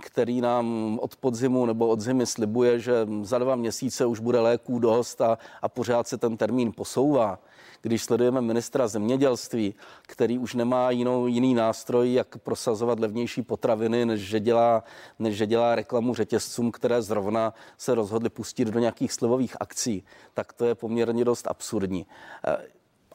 který 0.00 0.40
nám 0.40 0.98
od 1.02 1.16
podzimu 1.16 1.66
nebo 1.66 1.88
od 1.88 2.00
zimy 2.00 2.26
slibuje, 2.26 2.78
že 2.80 3.06
za 3.22 3.38
dva 3.38 3.56
měsíce 3.56 4.06
už 4.06 4.20
bude 4.20 4.40
léků 4.40 4.78
dost 4.78 5.20
a, 5.20 5.38
a 5.62 5.68
pořád 5.68 6.08
se 6.08 6.18
ten 6.18 6.36
termín 6.36 6.72
posouvá. 6.72 7.38
Když 7.82 8.02
sledujeme 8.02 8.40
ministra 8.40 8.88
zemědělství, 8.88 9.74
který 10.02 10.38
už 10.38 10.54
nemá 10.54 10.90
jinou, 10.90 11.26
jiný 11.26 11.54
nástroj, 11.54 12.12
jak 12.12 12.38
prosazovat 12.38 13.00
levnější 13.00 13.42
potraviny, 13.42 14.06
než 14.06 14.20
že, 14.20 14.40
dělá, 14.40 14.84
než 15.18 15.36
že 15.36 15.46
dělá 15.46 15.74
reklamu 15.74 16.14
řetězcům, 16.14 16.72
které 16.72 17.02
zrovna 17.02 17.54
se 17.78 17.94
rozhodli 17.94 18.30
pustit 18.30 18.64
do 18.64 18.78
nějakých 18.78 19.12
slivových 19.12 19.56
akcí, 19.60 20.04
tak 20.34 20.52
to 20.52 20.64
je 20.64 20.74
poměrně 20.74 21.24
dost 21.24 21.46
absurdní 21.46 22.06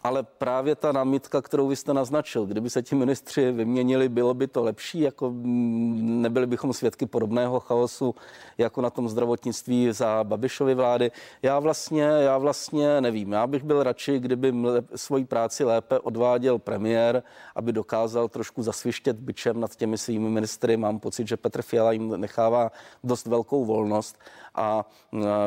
ale 0.03 0.23
právě 0.23 0.75
ta 0.75 0.91
námitka, 0.91 1.41
kterou 1.41 1.67
vy 1.67 1.75
jste 1.75 1.93
naznačil, 1.93 2.45
kdyby 2.45 2.69
se 2.69 2.81
ti 2.81 2.95
ministři 2.95 3.51
vyměnili, 3.51 4.09
bylo 4.09 4.33
by 4.33 4.47
to 4.47 4.63
lepší, 4.63 4.99
jako 4.99 5.29
mm, 5.31 6.21
nebyli 6.21 6.47
bychom 6.47 6.73
svědky 6.73 7.05
podobného 7.05 7.59
chaosu 7.59 8.15
jako 8.57 8.81
na 8.81 8.89
tom 8.89 9.09
zdravotnictví 9.09 9.91
za 9.91 10.23
Babišovy 10.23 10.75
vlády. 10.75 11.11
Já 11.41 11.59
vlastně, 11.59 12.01
já 12.01 12.37
vlastně 12.37 13.01
nevím. 13.01 13.31
Já 13.31 13.47
bych 13.47 13.63
byl 13.63 13.83
radši, 13.83 14.19
kdyby 14.19 14.53
svoji 14.95 15.25
práci 15.25 15.63
lépe 15.63 15.99
odváděl 15.99 16.59
premiér, 16.59 17.23
aby 17.55 17.73
dokázal 17.73 18.27
trošku 18.27 18.63
zasvištět 18.63 19.17
byčem 19.17 19.59
nad 19.59 19.75
těmi 19.75 19.97
svými 19.97 20.29
ministry. 20.29 20.77
Mám 20.77 20.99
pocit, 20.99 21.27
že 21.27 21.37
Petr 21.37 21.61
Fiala 21.61 21.91
jim 21.91 22.21
nechává 22.21 22.71
dost 23.03 23.25
velkou 23.25 23.65
volnost 23.65 24.17
a 24.55 24.85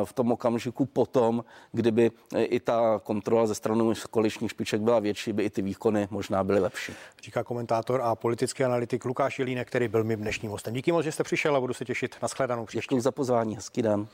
v 0.05 0.13
tom 0.13 0.33
okamžiku 0.33 0.87
potom, 0.87 1.45
kdyby 1.73 2.11
i 2.37 2.61
ta 2.61 3.01
kontrola 3.03 3.47
ze 3.47 3.55
strany 3.55 3.95
koaličních 4.11 4.51
špiček 4.51 4.81
byla 4.81 4.99
větší, 4.99 5.33
by 5.33 5.43
i 5.43 5.51
ty 5.51 5.63
výkony 5.63 6.09
možná 6.11 6.45
byly 6.45 6.61
lepší. 6.61 6.93
Říká 7.23 7.45
komentátor 7.45 8.01
a 8.03 8.15
politický 8.15 8.65
analytik 8.65 9.05
Lukáš 9.05 9.39
Jelínek, 9.39 9.69
který 9.69 9.89
byl 9.89 10.05
mým 10.05 10.19
dnešním 10.19 10.51
hostem. 10.51 10.75
Díky 10.75 10.93
moc, 10.93 11.05
že 11.05 11.13
jste 11.13 11.25
přišel 11.25 11.57
a 11.57 11.61
budu 11.61 11.75
se 11.75 11.85
těšit 11.85 12.17
na 12.23 12.29
shledanou 12.29 12.67
příště. 12.67 12.95
Děkuji 12.95 13.01
za 13.01 13.13
pozvání, 13.13 13.57
hezký 13.57 13.83
den. 13.83 14.07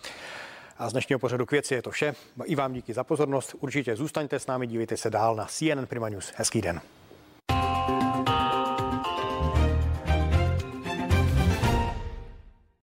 A 0.79 0.89
z 0.89 0.93
dnešního 0.93 1.19
pořadu 1.19 1.47
k 1.47 1.51
věci 1.51 1.75
je 1.75 1.83
to 1.83 1.91
vše. 1.91 2.15
I 2.45 2.55
vám 2.55 2.73
díky 2.73 2.93
za 2.93 3.05
pozornost. 3.05 3.57
Určitě 3.61 3.97
zůstaňte 3.97 4.39
s 4.39 4.47
námi, 4.47 4.67
dívejte 4.67 4.97
se 4.97 5.11
dál 5.11 5.37
na 5.37 5.45
CNN 5.45 5.87
Prima 5.87 6.09
News. 6.09 6.33
Hezký 6.37 6.61
den. 6.61 6.81